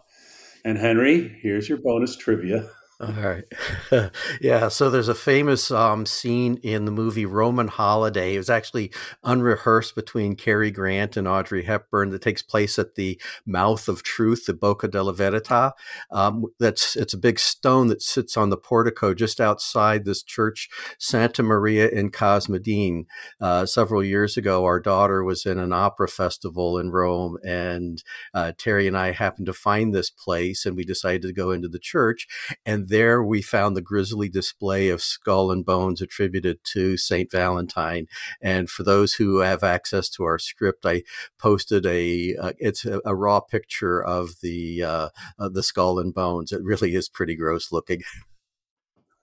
And 0.66 0.78
Henry, 0.78 1.38
here's 1.42 1.70
your 1.70 1.78
bonus 1.78 2.16
trivia. 2.16 2.70
All 3.00 3.12
right. 3.12 3.44
yeah. 4.42 4.70
So 4.70 4.90
there's 4.90 5.08
a 5.08 5.14
famous 5.14 5.70
um, 5.70 6.08
scene 6.08 6.58
in 6.64 6.86
the 6.86 6.92
movie 6.92 7.28
Roman 7.28 7.68
Holiday. 7.68 8.34
It 8.34 8.40
was 8.40 8.50
actually 8.50 8.92
unrehearsed 9.24 9.94
between 9.94 10.36
Cary 10.36 10.72
Grant 10.72 11.16
and 11.16 11.28
Audrey 11.28 11.66
Hepburn 11.66 12.10
that 12.10 12.24
takes 12.24 12.42
place 12.42 12.80
at 12.80 12.96
the 12.96 13.22
mouth 13.46 13.88
of 13.88 14.02
truth, 14.02 14.48
the 14.48 14.54
Bocca 14.56 14.90
della 14.90 15.14
Verità. 15.14 15.74
Um, 16.10 16.46
that's 16.60 16.96
it's 16.96 17.14
a 17.14 17.20
big 17.20 17.38
stone 17.38 17.86
that 17.90 18.02
sits 18.02 18.36
on 18.36 18.50
the 18.50 18.58
portico 18.58 19.14
just 19.14 19.40
outside 19.40 20.04
this 20.04 20.24
church, 20.24 20.68
Santa 20.98 21.44
Maria 21.44 21.88
in 21.90 22.10
Cosmedin. 22.10 23.06
Uh, 23.40 23.68
several 23.68 24.04
years 24.04 24.38
ago, 24.38 24.66
our 24.66 24.80
daughter 24.80 25.24
was 25.24 25.46
in 25.46 25.60
an 25.60 25.72
opera 25.72 26.08
festival 26.08 26.80
in 26.80 26.90
Rome, 26.90 27.38
and 27.46 28.04
uh, 28.34 28.54
Terry 28.58 28.88
and 28.88 28.98
I 28.98 29.12
happened 29.12 29.46
to 29.46 29.54
find 29.54 29.94
this 29.94 30.10
place, 30.10 30.66
and 30.66 30.76
we 30.76 30.84
decided 30.84 31.22
to 31.22 31.32
go 31.32 31.52
into 31.52 31.68
the 31.68 31.78
church 31.78 32.26
and 32.66 32.87
there 32.88 33.23
we 33.23 33.41
found 33.41 33.76
the 33.76 33.82
grisly 33.82 34.30
display 34.30 34.89
of 34.89 35.02
skull 35.02 35.52
and 35.52 35.65
bones 35.65 36.02
attributed 36.02 36.63
to 36.73 36.97
Saint 36.97 37.32
Valentine. 37.32 38.08
And 38.41 38.69
for 38.69 38.84
those 38.84 39.15
who 39.15 39.39
have 39.39 39.63
access 39.63 40.10
to 40.10 40.23
our 40.23 40.39
script, 40.39 40.86
I 40.86 41.04
posted 41.38 41.86
a 41.86 42.36
uh, 42.36 42.54
it's 42.58 42.86
a, 42.86 43.02
a, 43.06 43.15
raw 43.15 43.39
picture 43.39 44.04
of 44.04 44.41
the 44.41 44.84
uh, 44.84 45.10
the 45.38 45.63
skull 45.63 46.00
and 46.00 46.13
bones. 46.13 46.52
It 46.52 46.63
really 46.63 46.95
is 46.95 47.10
pretty 47.10 47.36
gross 47.36 47.71
looking. 47.71 48.04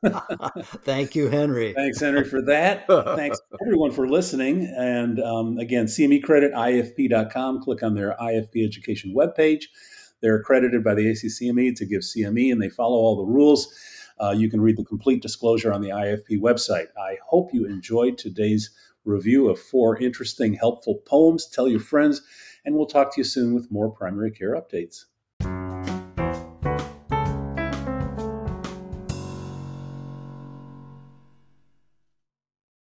Thank 0.85 1.14
you, 1.14 1.29
Henry. 1.29 1.72
Thanks, 1.72 2.00
Henry, 2.00 2.24
for 2.24 2.42
that. 2.42 2.87
Thanks, 3.16 3.40
everyone, 3.62 3.90
for 3.90 4.09
listening. 4.09 4.72
And 4.77 5.20
um, 5.20 5.59
again, 5.59 5.87
CME 5.87 6.22
credit, 6.22 6.53
ifp.com. 6.53 7.62
Click 7.62 7.83
on 7.83 7.94
their 7.94 8.16
IFP 8.20 8.66
education 8.66 9.14
webpage. 9.16 9.64
They're 10.25 10.37
accredited 10.37 10.83
by 10.83 10.95
the 10.95 11.05
ACCME 11.11 11.77
to 11.77 11.85
give 11.85 12.01
CME, 12.01 12.51
and 12.51 12.63
they 12.63 12.71
follow 12.71 12.97
all 12.97 13.15
the 13.15 13.31
rules. 13.31 13.79
Uh, 14.19 14.31
you 14.31 14.49
can 14.49 14.59
read 14.59 14.79
the 14.79 14.85
complete 14.85 15.21
disclosure 15.21 15.71
on 15.71 15.83
the 15.83 15.91
IFP 15.91 16.41
website. 16.41 16.87
I 16.97 17.19
hope 17.27 17.53
you 17.53 17.67
enjoyed 17.67 18.17
today's 18.17 18.71
review 19.05 19.51
of 19.51 19.61
four 19.61 19.99
interesting, 19.99 20.55
helpful 20.55 21.03
poems. 21.05 21.47
Tell 21.47 21.69
your 21.69 21.79
friends, 21.79 22.23
and 22.65 22.75
we'll 22.75 22.87
talk 22.87 23.15
to 23.15 23.21
you 23.21 23.25
soon 23.25 23.55
with 23.55 23.71
more 23.71 23.91
primary 23.91 24.31
care 24.31 24.55
updates. 24.55 25.05